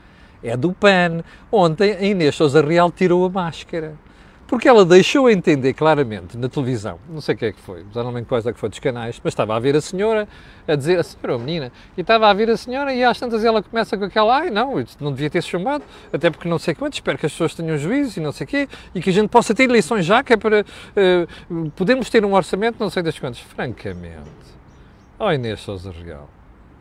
É 0.44 0.56
do 0.56 0.72
PAN. 0.72 1.24
Ontem 1.52 1.94
a 1.94 2.04
Inês 2.04 2.36
Sousa 2.36 2.62
Real 2.62 2.92
tirou 2.92 3.26
a 3.26 3.30
máscara. 3.30 3.96
Porque 4.48 4.66
ela 4.70 4.86
deixou 4.86 5.30
entender 5.30 5.74
claramente 5.74 6.38
na 6.38 6.48
televisão, 6.48 6.98
não 7.10 7.20
sei 7.20 7.36
o 7.36 7.38
que 7.38 7.46
é 7.48 7.52
que 7.52 7.60
foi, 7.60 7.86
já 7.94 8.02
não 8.02 8.12
lembro 8.12 8.30
quais 8.30 8.46
é 8.46 8.54
que 8.54 8.58
foi 8.58 8.70
dos 8.70 8.80
canais, 8.80 9.20
mas 9.22 9.34
estava 9.34 9.54
a 9.54 9.60
ver 9.60 9.76
a 9.76 9.82
senhora 9.82 10.26
a 10.66 10.74
dizer, 10.74 10.98
a 10.98 11.04
senhora 11.04 11.34
ou 11.34 11.36
a 11.36 11.44
menina, 11.44 11.72
e 11.98 12.02
estava 12.02 12.30
a 12.30 12.34
ver 12.34 12.50
a 12.50 12.56
senhora 12.56 12.94
e 12.94 13.04
às 13.04 13.20
tantas 13.20 13.44
ela 13.44 13.62
começa 13.62 13.98
com 13.98 14.06
aquela, 14.06 14.38
ai 14.38 14.50
não, 14.50 14.82
não 15.02 15.12
devia 15.12 15.30
ter 15.30 15.44
se 15.44 15.50
chumbado, 15.50 15.84
até 16.14 16.30
porque 16.30 16.48
não 16.48 16.58
sei 16.58 16.74
quanto, 16.74 16.94
espero 16.94 17.18
que 17.18 17.26
as 17.26 17.34
pessoas 17.34 17.56
tenham 17.56 17.78
juízo 17.78 18.22
e 18.22 18.24
não 18.24 18.32
sei 18.32 18.46
o 18.46 18.48
quê, 18.48 18.70
e 18.96 19.02
que 19.02 19.10
a 19.10 19.14
gente 19.14 19.28
possa 19.28 19.54
ter 19.54 19.64
eleições 19.64 20.06
já, 20.06 20.24
que 20.24 20.32
é 20.32 20.38
para 20.38 20.62
uh, 20.62 22.06
ter 22.10 22.24
um 22.24 22.34
orçamento, 22.34 22.78
não 22.80 22.90
sei 22.90 23.04
das 23.04 23.20
quantas. 23.20 23.40
Francamente, 23.40 24.30
oh 25.20 25.30
Inês 25.30 25.60
Sousa 25.60 25.92
Real, 25.92 26.30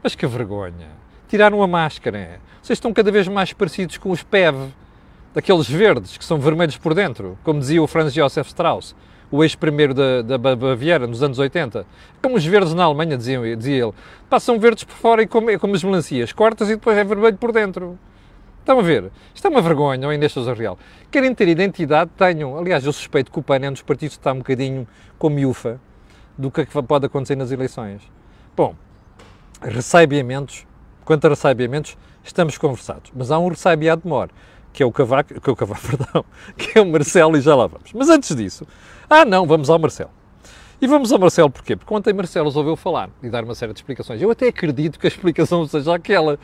mas 0.07 0.15
que 0.15 0.25
vergonha. 0.25 0.87
Tiraram 1.29 1.61
a 1.65 1.67
máscara. 1.67 2.39
Vocês 2.63 2.77
estão 2.77 2.93
cada 2.93 3.11
vez 3.11 3.27
mais 3.27 3.53
parecidos 3.53 3.99
com 3.99 4.13
os 4.13 4.23
PEV, 4.23 4.73
daqueles 5.35 5.69
verdes 5.69 6.17
que 6.17 6.25
são 6.25 6.39
vermelhos 6.39 6.77
por 6.77 6.95
dentro, 6.95 7.37
como 7.43 7.59
dizia 7.59 7.83
o 7.83 7.89
Franz 7.89 8.15
Josef 8.15 8.49
Strauss, 8.51 8.95
o 9.33 9.43
ex-primeiro 9.43 9.93
da, 9.93 10.23
da, 10.23 10.39
Baviera, 10.39 11.09
nos 11.09 11.25
anos 11.25 11.41
80. 11.41 11.85
Como 12.23 12.37
os 12.37 12.47
verdes 12.47 12.73
na 12.73 12.85
Alemanha, 12.85 13.17
dizia, 13.17 13.57
dizia 13.57 13.85
ele. 13.85 13.93
Passam 14.31 14.61
verdes 14.61 14.85
por 14.85 14.95
fora 14.95 15.23
e 15.23 15.27
como, 15.27 15.51
é 15.51 15.59
como 15.59 15.75
as 15.75 15.83
melancias, 15.83 16.33
cortas 16.33 16.71
e 16.71 16.77
depois 16.77 16.97
é 16.97 17.03
vermelho 17.03 17.37
por 17.37 17.51
dentro. 17.51 17.99
Estão 18.61 18.79
a 18.79 18.83
ver? 18.83 19.11
Isto 19.35 19.49
é 19.49 19.51
uma 19.51 19.61
vergonha, 19.61 20.09
ainda 20.09 20.29
Sousa 20.29 20.55
Real. 20.55 20.79
Querem 21.11 21.35
ter 21.35 21.49
identidade? 21.49 22.13
Tenham. 22.17 22.57
Aliás, 22.57 22.87
eu 22.87 22.93
suspeito 22.93 23.33
que 23.33 23.41
o 23.41 23.43
PAN 23.43 23.57
é 23.57 23.71
um 23.71 23.73
dos 23.73 23.83
partidos 23.83 24.15
que 24.15 24.21
está 24.21 24.33
um 24.33 24.39
bocadinho 24.39 24.87
com 25.19 25.29
miúfa 25.29 25.81
do 26.39 26.49
que 26.49 26.65
pode 26.65 27.07
acontecer 27.07 27.35
nas 27.35 27.51
eleições. 27.51 28.03
Bom, 28.57 28.77
ressabiamentos, 29.63 30.67
quanto 31.05 31.27
a 31.27 31.31
ressabiamentos, 31.31 31.97
estamos 32.23 32.59
conversados. 32.59 33.11
Mas 33.15 33.31
há 33.31 33.39
um 33.39 33.49
ressabiado 33.49 34.09
maior, 34.09 34.29
que 34.73 34.83
é 34.83 34.87
o 34.87 34.93
Cavaco, 34.93 35.41
que 35.41 35.51
é 35.51 35.53
o 35.53 35.57
Cavaco, 35.57 35.81
perdão, 35.89 36.25
que 36.57 36.79
é 36.79 36.83
o 36.83 36.87
Marcelo 36.87 37.37
e 37.37 37.41
já 37.41 37.55
lá 37.55 37.67
vamos. 37.67 37.93
Mas 37.93 38.09
antes 38.09 38.35
disso, 38.35 38.67
ah 39.09 39.25
não, 39.25 39.47
vamos 39.47 39.71
ao 39.71 39.79
Marcelo. 39.79 40.11
E 40.81 40.87
vamos 40.87 41.11
ao 41.11 41.19
Marcelo 41.19 41.49
porquê? 41.49 41.75
Porque 41.75 41.93
ontem 41.95 42.13
Marcelo 42.13 42.47
resolveu 42.47 42.77
falar 42.77 43.09
e 43.23 43.31
dar 43.31 43.45
uma 43.45 43.55
série 43.55 43.73
de 43.73 43.79
explicações. 43.79 44.21
Eu 44.21 44.31
até 44.31 44.49
acredito 44.49 44.99
que 44.99 45.07
a 45.07 45.09
explicação 45.09 45.67
seja 45.67 45.95
aquela, 45.95 46.39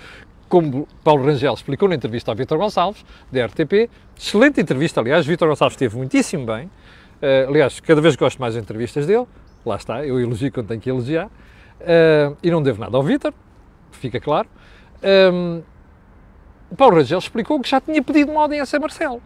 como 0.49 0.89
Paulo 1.05 1.27
Rangel 1.27 1.53
explicou 1.53 1.87
na 1.87 1.95
entrevista 1.95 2.31
ao 2.31 2.37
Vítor 2.37 2.57
Gonçalves, 2.57 3.05
da 3.31 3.45
RTP. 3.45 3.91
Excelente 4.19 4.61
entrevista, 4.61 5.01
aliás, 5.01 5.27
Vítor 5.27 5.49
Gonçalves 5.49 5.75
esteve 5.75 5.97
muitíssimo 5.97 6.47
bem. 6.47 6.67
Uh, 6.67 7.49
aliás, 7.49 7.79
cada 7.81 8.01
vez 8.01 8.17
gosto 8.17 8.39
mais 8.39 8.55
das 8.55 8.63
entrevistas 8.63 9.07
dele. 9.07 9.27
Lá 9.67 9.77
está, 9.77 10.05
eu 10.05 10.19
elogio 10.19 10.51
quando 10.51 10.69
tenho 10.69 10.81
que 10.81 10.89
elogiar. 10.89 11.31
Uh, 11.83 12.37
e 12.43 12.51
não 12.51 12.63
devo 12.63 12.81
nada 12.81 12.97
ao 12.97 13.03
Vítor, 13.03 13.35
fica 13.91 14.21
claro. 14.21 14.49
Um, 15.03 15.63
Paulo 16.77 16.97
Rangel 16.97 17.19
explicou 17.19 17.61
que 17.61 17.69
já 17.69 17.81
tinha 17.81 18.03
pedido 18.03 18.31
uma 18.31 18.43
audiência 18.43 18.77
a 18.77 18.81
Marcelo. 18.81 19.21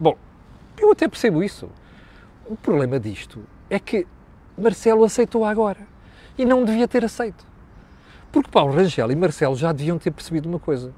Bom, 0.00 0.16
eu 0.78 0.90
até 0.90 1.06
percebo 1.06 1.42
isso. 1.42 1.68
O 2.46 2.56
problema 2.56 2.98
disto 2.98 3.42
é 3.68 3.78
que 3.78 4.06
Marcelo 4.56 5.04
aceitou 5.04 5.44
agora 5.44 5.86
e 6.38 6.44
não 6.44 6.64
devia 6.64 6.88
ter 6.88 7.04
aceito. 7.04 7.46
Porque 8.32 8.50
Paulo 8.50 8.74
Rangel 8.74 9.10
e 9.10 9.16
Marcelo 9.16 9.56
já 9.56 9.72
deviam 9.72 9.98
ter 9.98 10.10
percebido 10.10 10.48
uma 10.48 10.58
coisa. 10.58 10.92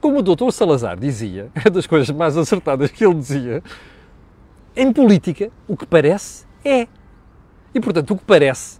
Como 0.00 0.18
o 0.18 0.22
doutor 0.22 0.50
Salazar 0.52 0.98
dizia, 0.98 1.50
é 1.64 1.68
das 1.68 1.86
coisas 1.86 2.10
mais 2.10 2.36
acertadas 2.36 2.90
que 2.90 3.04
ele 3.04 3.14
dizia, 3.14 3.62
em 4.74 4.92
política, 4.92 5.50
o 5.68 5.76
que 5.76 5.86
parece 5.86 6.46
é. 6.64 6.86
E, 7.74 7.80
portanto, 7.80 8.12
o 8.12 8.16
que 8.16 8.24
parece 8.24 8.78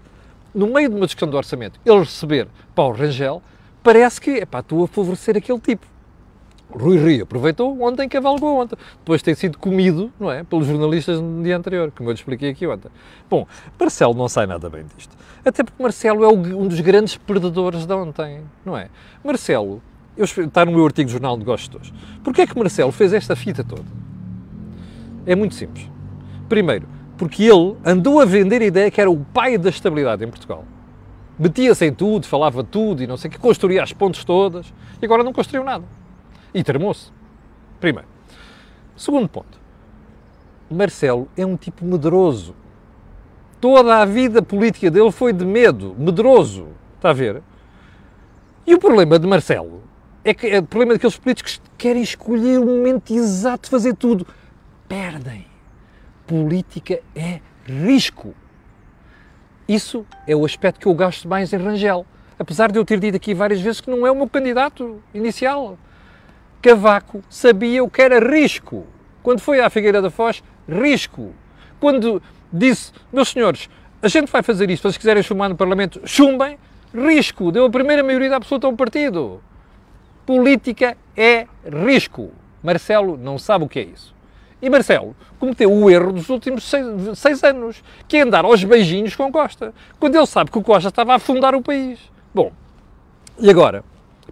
no 0.56 0.66
meio 0.72 0.88
de 0.88 0.96
uma 0.96 1.04
discussão 1.04 1.28
do 1.28 1.36
orçamento, 1.36 1.78
ele 1.84 1.98
receber 1.98 2.48
Paulo 2.74 2.96
Rangel, 2.96 3.42
parece 3.82 4.18
que, 4.20 4.30
epá, 4.30 4.60
estou 4.60 4.82
a 4.82 4.88
favorecer 4.88 5.36
aquele 5.36 5.60
tipo. 5.60 5.86
Rui 6.68 6.98
Rio 6.98 7.22
aproveitou 7.22 7.80
ontem, 7.80 8.08
cavalgou 8.08 8.60
ontem, 8.60 8.76
depois 8.98 9.20
de 9.20 9.26
ter 9.26 9.36
sido 9.36 9.56
comido, 9.56 10.10
não 10.18 10.30
é, 10.30 10.42
pelos 10.42 10.66
jornalistas 10.66 11.20
no 11.20 11.42
dia 11.42 11.56
anterior, 11.56 11.92
como 11.94 12.08
eu 12.08 12.12
lhe 12.12 12.18
expliquei 12.18 12.50
aqui 12.50 12.66
ontem. 12.66 12.90
Bom, 13.30 13.46
Marcelo 13.78 14.14
não 14.14 14.28
sai 14.28 14.46
nada 14.46 14.68
bem 14.68 14.84
disto. 14.96 15.16
Até 15.44 15.62
porque 15.62 15.80
Marcelo 15.80 16.24
é 16.24 16.28
um 16.28 16.66
dos 16.66 16.80
grandes 16.80 17.16
perdedores 17.16 17.86
de 17.86 17.94
ontem, 17.94 18.40
não 18.64 18.76
é? 18.76 18.88
Marcelo, 19.22 19.80
eu, 20.16 20.24
está 20.24 20.64
no 20.64 20.72
meu 20.72 20.84
artigo 20.84 21.08
do 21.08 21.12
Jornal 21.12 21.34
de 21.34 21.40
Negócios 21.40 21.68
de 21.68 21.76
hoje. 21.76 21.94
Porquê 22.24 22.42
é 22.42 22.46
que 22.46 22.58
Marcelo 22.58 22.90
fez 22.90 23.12
esta 23.12 23.36
fita 23.36 23.62
toda? 23.62 23.84
É 25.24 25.36
muito 25.36 25.54
simples. 25.54 25.88
Primeiro, 26.48 26.88
porque 27.16 27.44
ele 27.44 27.76
andou 27.84 28.20
a 28.20 28.24
vender 28.24 28.62
a 28.62 28.66
ideia 28.66 28.90
que 28.90 29.00
era 29.00 29.10
o 29.10 29.16
pai 29.18 29.56
da 29.56 29.70
estabilidade 29.70 30.24
em 30.24 30.28
Portugal. 30.28 30.64
Metia-se 31.38 31.84
em 31.84 31.92
tudo, 31.92 32.26
falava 32.26 32.62
tudo 32.64 33.02
e 33.02 33.06
não 33.06 33.16
sei 33.16 33.28
o 33.28 33.32
que, 33.32 33.38
construía 33.38 33.82
as 33.82 33.92
pontes 33.92 34.24
todas 34.24 34.72
e 35.00 35.04
agora 35.04 35.22
não 35.22 35.32
construiu 35.32 35.64
nada. 35.64 35.84
E 36.54 36.62
tramou-se. 36.62 37.10
Primeiro. 37.80 38.08
Segundo 38.96 39.28
ponto. 39.28 39.58
Marcelo 40.70 41.28
é 41.36 41.44
um 41.44 41.56
tipo 41.56 41.84
medroso. 41.84 42.54
Toda 43.60 43.98
a 43.98 44.04
vida 44.04 44.42
política 44.42 44.90
dele 44.90 45.10
foi 45.10 45.32
de 45.32 45.44
medo, 45.44 45.94
medroso. 45.98 46.68
Está 46.96 47.10
a 47.10 47.12
ver? 47.12 47.42
E 48.66 48.74
o 48.74 48.78
problema 48.78 49.18
de 49.18 49.26
Marcelo 49.26 49.82
é 50.24 50.34
que 50.34 50.46
é 50.46 50.58
o 50.58 50.62
problema 50.62 50.94
daqueles 50.94 51.16
políticos 51.16 51.60
que 51.62 51.70
querem 51.78 52.02
escolher 52.02 52.58
o 52.58 52.66
momento 52.66 53.12
exato 53.14 53.64
de 53.64 53.70
fazer 53.70 53.94
tudo. 53.94 54.26
Perdem 54.88 55.55
política 56.26 57.00
é 57.14 57.40
risco. 57.64 58.34
Isso 59.68 60.06
é 60.26 60.34
o 60.34 60.44
aspecto 60.44 60.80
que 60.80 60.86
eu 60.86 60.94
gosto 60.94 61.28
mais 61.28 61.52
em 61.52 61.56
Rangel. 61.56 62.06
Apesar 62.38 62.70
de 62.70 62.78
eu 62.78 62.84
ter 62.84 63.00
dito 63.00 63.16
aqui 63.16 63.34
várias 63.34 63.60
vezes 63.60 63.80
que 63.80 63.90
não 63.90 64.06
é 64.06 64.10
o 64.10 64.14
meu 64.14 64.28
candidato 64.28 65.02
inicial. 65.14 65.78
Cavaco 66.60 67.22
sabia 67.30 67.82
o 67.82 67.90
que 67.90 68.02
era 68.02 68.18
risco. 68.18 68.86
Quando 69.22 69.40
foi 69.40 69.60
à 69.60 69.70
Figueira 69.70 70.02
da 70.02 70.10
Foz, 70.10 70.42
risco. 70.68 71.34
Quando 71.80 72.22
disse, 72.52 72.92
meus 73.12 73.28
senhores, 73.28 73.68
a 74.02 74.08
gente 74.08 74.30
vai 74.30 74.42
fazer 74.42 74.70
isto, 74.70 74.82
se 74.82 74.82
vocês 74.82 74.96
quiserem 74.98 75.22
chumbar 75.22 75.48
no 75.48 75.56
Parlamento, 75.56 76.00
chumbem, 76.04 76.58
risco. 76.94 77.50
Deu 77.50 77.64
a 77.64 77.70
primeira 77.70 78.02
maioria 78.02 78.36
absoluta 78.36 78.66
a 78.66 78.70
um 78.70 78.76
partido. 78.76 79.40
Política 80.24 80.96
é 81.16 81.46
risco. 81.64 82.30
Marcelo 82.62 83.16
não 83.16 83.38
sabe 83.38 83.64
o 83.64 83.68
que 83.68 83.78
é 83.78 83.82
isso. 83.84 84.15
E 84.60 84.70
Marcelo 84.70 85.14
cometeu 85.38 85.72
o 85.72 85.90
erro 85.90 86.12
dos 86.12 86.28
últimos 86.28 86.64
seis, 86.64 86.86
seis, 87.18 87.44
anos, 87.44 87.82
que 88.08 88.16
é 88.16 88.22
andar 88.22 88.44
aos 88.44 88.64
beijinhos 88.64 89.14
com 89.14 89.30
Costa, 89.30 89.74
quando 90.00 90.16
ele 90.16 90.26
sabe 90.26 90.50
que 90.50 90.58
o 90.58 90.62
Costa 90.62 90.88
estava 90.88 91.12
a 91.12 91.16
afundar 91.16 91.54
o 91.54 91.62
país. 91.62 91.98
Bom, 92.34 92.52
e 93.38 93.50
agora? 93.50 93.84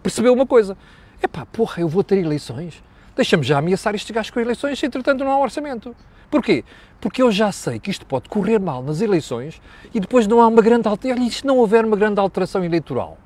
Percebeu 0.02 0.32
uma 0.32 0.46
coisa. 0.46 0.76
Epá, 1.22 1.46
porra, 1.46 1.82
eu 1.82 1.88
vou 1.88 2.02
ter 2.02 2.18
eleições? 2.18 2.82
deixa-me 3.16 3.42
já 3.44 3.58
ameaçar 3.58 3.94
estes 3.94 4.10
gajos 4.10 4.30
com 4.30 4.40
eleições 4.40 4.78
se 4.78 4.87
entretanto 4.87 5.24
não 5.24 5.30
há 5.30 5.38
orçamento. 5.38 5.94
Porquê? 6.30 6.64
Porque 7.00 7.22
eu 7.22 7.30
já 7.30 7.52
sei 7.52 7.78
que 7.78 7.90
isto 7.90 8.04
pode 8.06 8.28
correr 8.28 8.58
mal 8.58 8.82
nas 8.82 9.00
eleições 9.00 9.60
e 9.92 10.00
depois 10.00 10.26
não 10.26 10.40
há 10.40 10.48
uma 10.48 10.62
grande 10.62 10.88
alteração. 10.88 11.24
E 11.24 11.30
se 11.30 11.46
não 11.46 11.58
houver 11.58 11.84
uma 11.84 11.96
grande 11.96 12.18
alteração 12.18 12.64
eleitoral, 12.64 13.18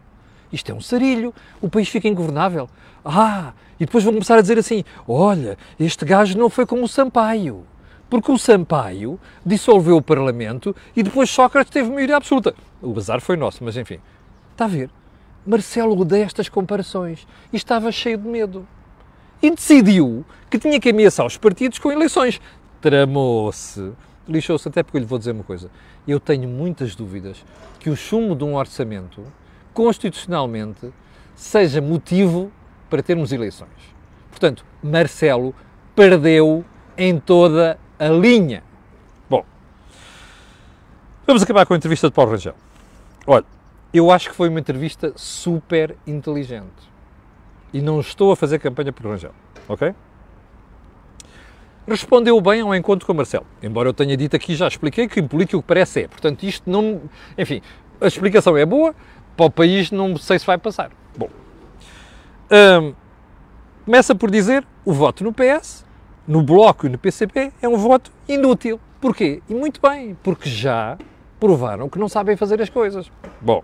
isto 0.52 0.70
é 0.70 0.74
um 0.74 0.80
sarilho, 0.80 1.34
o 1.60 1.68
país 1.68 1.88
fica 1.88 2.08
ingovernável. 2.08 2.68
Ah, 3.04 3.52
e 3.78 3.86
depois 3.86 4.02
vão 4.02 4.12
começar 4.12 4.36
a 4.36 4.40
dizer 4.40 4.58
assim: 4.58 4.84
olha, 5.06 5.56
este 5.78 6.04
gajo 6.04 6.36
não 6.36 6.50
foi 6.50 6.66
como 6.66 6.84
o 6.84 6.88
Sampaio. 6.88 7.64
Porque 8.10 8.32
o 8.32 8.38
Sampaio 8.38 9.20
dissolveu 9.44 9.96
o 9.96 10.02
Parlamento 10.02 10.74
e 10.96 11.02
depois 11.02 11.28
Sócrates 11.28 11.70
teve 11.70 11.90
maioria 11.90 12.16
absoluta. 12.16 12.54
O 12.80 12.92
bazar 12.92 13.20
foi 13.20 13.36
nosso, 13.36 13.62
mas 13.62 13.76
enfim. 13.76 13.98
Está 14.52 14.64
a 14.64 14.68
ver? 14.68 14.90
Marcelo 15.46 15.98
odeia 15.98 16.24
estas 16.24 16.48
comparações 16.48 17.26
e 17.52 17.56
estava 17.56 17.92
cheio 17.92 18.16
de 18.16 18.26
medo. 18.26 18.66
E 19.42 19.50
decidiu 19.50 20.24
que 20.50 20.58
tinha 20.58 20.80
que 20.80 20.90
ameaçar 20.90 21.26
os 21.26 21.36
partidos 21.36 21.78
com 21.78 21.92
eleições. 21.92 22.40
Tramou-se. 22.80 23.92
Lixou-se 24.26 24.68
até 24.68 24.82
porque 24.82 24.96
eu 24.96 25.00
lhe 25.00 25.06
vou 25.06 25.18
dizer 25.18 25.32
uma 25.32 25.44
coisa. 25.44 25.70
Eu 26.06 26.18
tenho 26.18 26.48
muitas 26.48 26.94
dúvidas 26.94 27.44
que 27.78 27.90
o 27.90 27.96
chumbo 27.96 28.34
de 28.34 28.44
um 28.44 28.56
orçamento, 28.56 29.22
constitucionalmente, 29.72 30.92
seja 31.34 31.80
motivo 31.80 32.50
para 32.90 33.02
termos 33.02 33.32
eleições. 33.32 33.94
Portanto, 34.30 34.64
Marcelo 34.82 35.54
perdeu 35.94 36.64
em 36.96 37.18
toda 37.18 37.78
a 37.98 38.08
linha. 38.08 38.62
Bom, 39.28 39.44
vamos 41.26 41.42
acabar 41.42 41.66
com 41.66 41.74
a 41.74 41.76
entrevista 41.76 42.08
de 42.08 42.14
Paulo 42.14 42.32
Rangel. 42.32 42.54
Olha, 43.26 43.44
eu 43.92 44.10
acho 44.10 44.30
que 44.30 44.34
foi 44.34 44.48
uma 44.48 44.60
entrevista 44.60 45.12
super 45.16 45.96
inteligente. 46.06 46.88
E 47.72 47.80
não 47.80 48.00
estou 48.00 48.32
a 48.32 48.36
fazer 48.36 48.58
campanha 48.58 48.92
por 48.92 49.06
Rangel, 49.06 49.32
ok? 49.68 49.94
Respondeu 51.86 52.38
bem 52.40 52.60
ao 52.60 52.74
encontro 52.74 53.06
com 53.06 53.14
Marcelo. 53.14 53.46
Embora 53.62 53.88
eu 53.88 53.94
tenha 53.94 54.16
dito 54.16 54.36
aqui, 54.36 54.54
já 54.54 54.68
expliquei 54.68 55.08
que 55.08 55.20
em 55.20 55.26
política 55.26 55.56
o 55.56 55.62
que 55.62 55.68
parece 55.68 56.02
é. 56.02 56.08
Portanto, 56.08 56.42
isto 56.42 56.68
não. 56.70 57.00
Enfim, 57.36 57.62
a 57.98 58.06
explicação 58.06 58.56
é 58.56 58.66
boa, 58.66 58.94
para 59.38 59.46
o 59.46 59.50
país 59.50 59.92
não 59.92 60.16
sei 60.16 60.36
se 60.36 60.44
vai 60.44 60.58
passar. 60.58 60.90
Bom. 61.16 61.28
Hum, 62.50 62.92
começa 63.84 64.12
por 64.12 64.32
dizer 64.32 64.66
o 64.84 64.92
voto 64.92 65.22
no 65.22 65.32
PS, 65.32 65.86
no 66.26 66.42
Bloco 66.42 66.86
e 66.86 66.88
no 66.88 66.98
PCP 66.98 67.52
é 67.62 67.68
um 67.68 67.76
voto 67.76 68.10
inútil. 68.28 68.80
Porquê? 69.00 69.40
E 69.48 69.54
muito 69.54 69.80
bem, 69.80 70.16
porque 70.24 70.50
já 70.50 70.98
provaram 71.38 71.88
que 71.88 72.00
não 72.00 72.08
sabem 72.08 72.36
fazer 72.36 72.60
as 72.60 72.68
coisas. 72.68 73.12
Bom, 73.40 73.62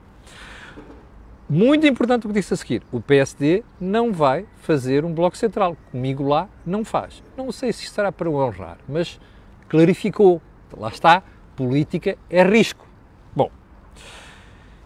muito 1.51 1.89
importante 1.89 2.25
o 2.25 2.29
que 2.29 2.35
disse 2.35 2.55
a 2.55 2.57
seguir. 2.57 2.85
O 2.93 3.01
PSD 3.01 3.65
não 3.81 4.13
vai 4.13 4.47
fazer 4.59 5.05
um 5.05 5.13
bloco 5.13 5.37
central. 5.37 5.77
Comigo 5.91 6.23
lá 6.23 6.49
não 6.65 6.85
faz. 6.85 7.21
Não 7.37 7.51
sei 7.51 7.73
se 7.73 7.83
estará 7.83 8.13
para 8.13 8.31
o 8.31 8.37
honrar, 8.37 8.79
mas 8.89 9.21
clarificou. 9.69 10.41
Lá 10.77 10.89
está, 10.89 11.25
política 11.57 12.17
é 12.31 12.45
risco. 12.45 12.84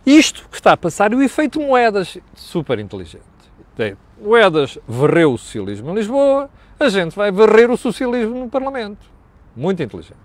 Isto 0.08 0.48
que 0.48 0.56
está 0.56 0.72
a 0.72 0.76
passar 0.78 1.12
é 1.12 1.16
o 1.16 1.22
efeito 1.22 1.60
moedas, 1.60 2.16
super 2.34 2.78
inteligente. 2.78 3.22
Moedas 4.18 4.78
varreu 4.88 5.34
o 5.34 5.36
socialismo 5.36 5.90
em 5.90 5.96
Lisboa, 5.96 6.48
a 6.80 6.88
gente 6.88 7.14
vai 7.14 7.30
varrer 7.30 7.70
o 7.70 7.76
socialismo 7.76 8.38
no 8.38 8.48
Parlamento. 8.48 9.04
Muito 9.54 9.82
inteligente. 9.82 10.16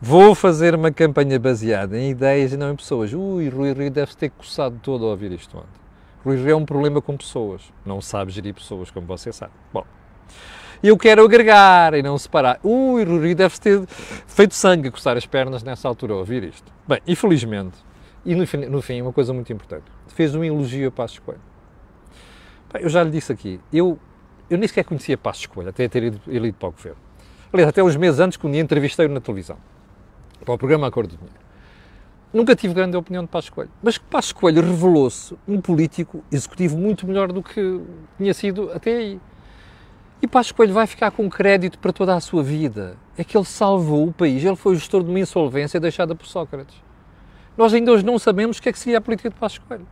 Vou 0.00 0.34
fazer 0.34 0.74
uma 0.74 0.90
campanha 0.90 1.38
baseada 1.38 1.96
em 1.96 2.10
ideias 2.10 2.52
e 2.52 2.56
não 2.56 2.72
em 2.72 2.74
pessoas. 2.74 3.12
Ui, 3.14 3.48
Rui 3.48 3.72
Rio 3.72 3.88
deve 3.88 4.16
ter 4.16 4.30
coçado 4.30 4.76
todo 4.82 5.06
a 5.06 5.10
ouvir 5.10 5.30
isto 5.30 5.56
ontem. 5.56 5.80
Rui 6.24 6.34
Rio 6.38 6.50
é 6.50 6.56
um 6.56 6.66
problema 6.66 7.00
com 7.00 7.16
pessoas. 7.16 7.62
Não 7.86 8.00
sabe 8.00 8.32
gerir 8.32 8.52
pessoas, 8.52 8.90
como 8.90 9.06
você 9.06 9.32
sabe. 9.32 9.52
Bom, 9.72 9.84
eu 10.82 10.98
quero 10.98 11.24
agregar 11.24 11.94
e 11.94 12.02
não 12.02 12.18
separar. 12.18 12.58
Ui, 12.64 13.04
Rui 13.04 13.28
Rio 13.28 13.36
deve 13.36 13.60
ter 13.60 13.86
feito 14.26 14.56
sangue 14.56 14.88
a 14.88 14.90
coçar 14.90 15.16
as 15.16 15.24
pernas 15.24 15.62
nessa 15.62 15.86
altura 15.86 16.14
a 16.14 16.16
ouvir 16.16 16.42
isto. 16.42 16.72
Bem, 16.88 17.00
infelizmente, 17.06 17.76
e 18.24 18.34
no 18.34 18.44
no 18.70 18.82
fim 18.82 19.02
uma 19.02 19.12
coisa 19.12 19.32
muito 19.32 19.52
importante, 19.52 19.84
fez 20.08 20.34
um 20.34 20.44
elogio 20.44 20.88
a 20.88 20.90
Passos 20.90 21.18
Coelho. 21.18 21.40
Eu 22.80 22.88
já 22.88 23.02
lhe 23.02 23.10
disse 23.10 23.32
aqui, 23.32 23.60
eu, 23.72 23.98
eu 24.48 24.56
nem 24.56 24.66
sequer 24.66 24.84
conhecia 24.84 25.18
Passos 25.18 25.46
Coelho, 25.46 25.70
até 25.70 25.88
ter 25.88 26.04
ido, 26.04 26.20
ido 26.26 26.52
para 26.54 26.68
o 26.68 26.72
governo. 26.72 26.98
Aliás, 27.52 27.68
até 27.68 27.82
uns 27.82 27.96
meses 27.96 28.18
antes, 28.18 28.38
quando 28.38 28.54
entrevistei-o 28.54 29.10
na 29.10 29.20
televisão 29.20 29.58
para 30.44 30.54
o 30.54 30.58
programa 30.58 30.86
Acordo 30.86 31.10
do 31.10 31.16
Dinheiro. 31.16 31.40
Nunca 32.32 32.56
tive 32.56 32.72
grande 32.72 32.96
opinião 32.96 33.22
de 33.22 33.28
Passos 33.28 33.50
Coelho, 33.50 33.70
mas 33.82 33.98
Passos 33.98 34.32
Coelho 34.32 34.62
revelou-se 34.62 35.36
um 35.46 35.60
político 35.60 36.24
executivo 36.32 36.78
muito 36.78 37.06
melhor 37.06 37.30
do 37.30 37.42
que 37.42 37.80
tinha 38.16 38.32
sido 38.32 38.70
até 38.72 38.96
aí. 38.96 39.20
E 40.22 40.26
Passos 40.26 40.52
Coelho 40.52 40.72
vai 40.72 40.86
ficar 40.86 41.10
com 41.10 41.28
crédito 41.28 41.78
para 41.78 41.92
toda 41.92 42.14
a 42.14 42.20
sua 42.20 42.42
vida. 42.42 42.96
É 43.18 43.24
que 43.24 43.36
ele 43.36 43.44
salvou 43.44 44.08
o 44.08 44.12
país, 44.12 44.42
ele 44.42 44.56
foi 44.56 44.72
o 44.72 44.76
gestor 44.76 45.02
de 45.02 45.10
uma 45.10 45.20
insolvência 45.20 45.78
deixada 45.78 46.14
por 46.14 46.26
Sócrates. 46.26 46.82
Nós 47.62 47.72
ainda 47.72 47.92
hoje 47.92 48.04
não 48.04 48.18
sabemos 48.18 48.58
o 48.58 48.60
que 48.60 48.70
é 48.70 48.72
que 48.72 48.78
seria 48.80 48.98
a 48.98 49.00
política 49.00 49.30
de 49.30 49.36
Passos 49.36 49.58
Coelho. 49.58 49.86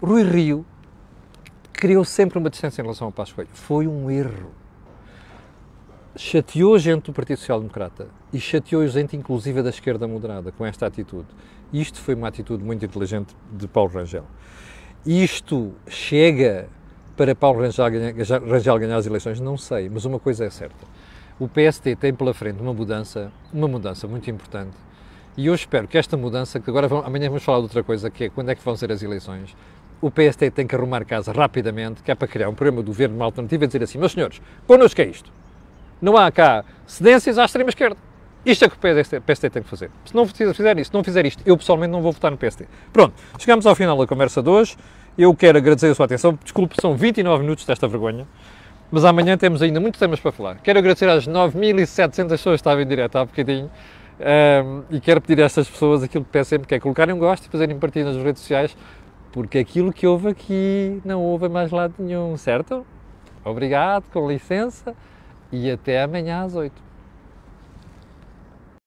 Rui 0.00 0.22
Rio 0.22 0.64
criou 1.74 2.06
sempre 2.06 2.38
uma 2.38 2.48
distância 2.48 2.80
em 2.80 2.84
relação 2.84 3.08
ao 3.08 3.12
Passos 3.12 3.34
Coelho. 3.34 3.50
Foi 3.52 3.86
um 3.86 4.10
erro 4.10 4.50
chateou 6.16 6.78
gente 6.78 7.04
do 7.04 7.12
Partido 7.12 7.36
Social 7.36 7.60
Democrata 7.60 8.08
e 8.32 8.40
chateou 8.40 8.88
gente, 8.88 9.14
inclusive, 9.14 9.62
da 9.62 9.68
esquerda 9.68 10.08
moderada, 10.08 10.50
com 10.52 10.64
esta 10.64 10.86
atitude. 10.86 11.26
Isto 11.70 12.00
foi 12.00 12.14
uma 12.14 12.28
atitude 12.28 12.64
muito 12.64 12.82
inteligente 12.82 13.36
de 13.52 13.68
Paulo 13.68 13.90
Rangel. 13.92 14.24
Isto 15.04 15.74
chega 15.86 16.66
para 17.14 17.34
Paulo 17.34 17.60
Rangel 17.60 17.90
ganhar, 17.90 18.14
Rangel 18.40 18.78
ganhar 18.78 18.96
as 18.96 19.04
eleições? 19.04 19.38
Não 19.38 19.58
sei, 19.58 19.90
mas 19.90 20.06
uma 20.06 20.18
coisa 20.18 20.46
é 20.46 20.50
certa. 20.50 20.86
O 21.38 21.46
PST 21.46 21.94
tem 21.96 22.14
pela 22.14 22.32
frente 22.32 22.58
uma 22.62 22.72
mudança, 22.72 23.30
uma 23.52 23.68
mudança 23.68 24.08
muito 24.08 24.30
importante. 24.30 24.88
E 25.40 25.46
eu 25.46 25.54
espero 25.54 25.88
que 25.88 25.96
esta 25.96 26.16
mudança, 26.16 26.60
que 26.60 26.68
agora 26.68 26.86
amanhã 27.04 27.28
vamos 27.28 27.42
falar 27.42 27.58
de 27.58 27.64
outra 27.64 27.82
coisa, 27.82 28.10
que 28.10 28.24
é 28.24 28.28
quando 28.28 28.50
é 28.50 28.54
que 28.54 28.62
vão 28.62 28.76
ser 28.76 28.92
as 28.92 29.02
eleições, 29.02 29.56
o 30.00 30.10
PST 30.10 30.50
tem 30.50 30.66
que 30.66 30.74
arrumar 30.74 31.04
casa 31.04 31.32
rapidamente, 31.32 32.02
que 32.02 32.10
é 32.10 32.14
para 32.14 32.28
criar 32.28 32.48
um 32.48 32.54
programa 32.54 32.82
do 32.82 32.88
governo, 32.88 33.16
uma 33.16 33.24
alternativa, 33.24 33.64
e 33.64 33.66
dizer 33.66 33.82
assim, 33.82 33.98
meus 33.98 34.12
senhores, 34.12 34.40
connosco 34.66 35.00
é 35.00 35.06
isto 35.06 35.32
não 36.00 36.16
há 36.16 36.30
cá 36.30 36.64
cedências 36.86 37.38
à 37.38 37.44
extrema-esquerda. 37.44 37.96
Isto 38.44 38.64
é 38.64 38.68
que 38.68 38.74
o 38.74 38.78
PSD, 38.78 39.20
PSD 39.20 39.50
tem 39.50 39.62
que 39.62 39.68
fazer. 39.68 39.90
Se 40.04 40.14
não 40.14 40.26
fizer 40.26 40.78
isso, 40.78 40.90
não 40.94 41.04
fizer 41.04 41.26
isto, 41.26 41.42
eu 41.44 41.56
pessoalmente 41.58 41.92
não 41.92 42.00
vou 42.00 42.10
votar 42.10 42.30
no 42.30 42.38
PSD. 42.38 42.66
Pronto, 42.92 43.14
chegamos 43.38 43.66
ao 43.66 43.74
final 43.74 43.98
da 43.98 44.06
conversa 44.06 44.42
de 44.42 44.48
hoje. 44.48 44.76
Eu 45.18 45.34
quero 45.34 45.58
agradecer 45.58 45.88
a 45.88 45.94
sua 45.94 46.06
atenção. 46.06 46.38
Desculpe, 46.42 46.74
são 46.80 46.96
29 46.96 47.42
minutos 47.42 47.66
desta 47.66 47.86
vergonha. 47.86 48.26
Mas 48.90 49.04
amanhã 49.04 49.36
temos 49.36 49.60
ainda 49.60 49.78
muitos 49.78 50.00
temas 50.00 50.18
para 50.18 50.32
falar. 50.32 50.56
Quero 50.62 50.78
agradecer 50.78 51.08
às 51.08 51.28
9.700 51.28 52.28
pessoas 52.28 52.38
que 52.40 52.50
estavam 52.54 52.82
em 52.82 52.86
direto 52.86 53.16
há 53.16 53.24
bocadinho. 53.26 53.70
Um, 54.20 54.82
e 54.90 55.00
quero 55.00 55.18
pedir 55.18 55.40
a 55.42 55.46
estas 55.46 55.68
pessoas 55.68 56.02
aquilo 56.02 56.24
que 56.24 56.30
peço 56.30 56.50
sempre, 56.50 56.68
que 56.68 56.74
é 56.74 56.80
colocarem 56.80 57.14
um 57.14 57.18
gosto 57.18 57.46
e 57.46 57.48
fazerem 57.48 57.78
partilha 57.78 58.04
nas 58.04 58.22
redes 58.22 58.42
sociais, 58.42 58.76
porque 59.32 59.58
aquilo 59.58 59.92
que 59.92 60.06
houve 60.06 60.28
aqui 60.28 61.00
não 61.04 61.22
houve 61.22 61.48
mais 61.48 61.70
lado 61.70 61.94
nenhum, 61.98 62.36
certo? 62.36 62.84
Obrigado, 63.42 64.04
com 64.12 64.28
licença 64.28 64.94
e 65.50 65.70
até 65.70 66.02
amanhã 66.02 66.42
às 66.42 66.54
8. 66.54 66.89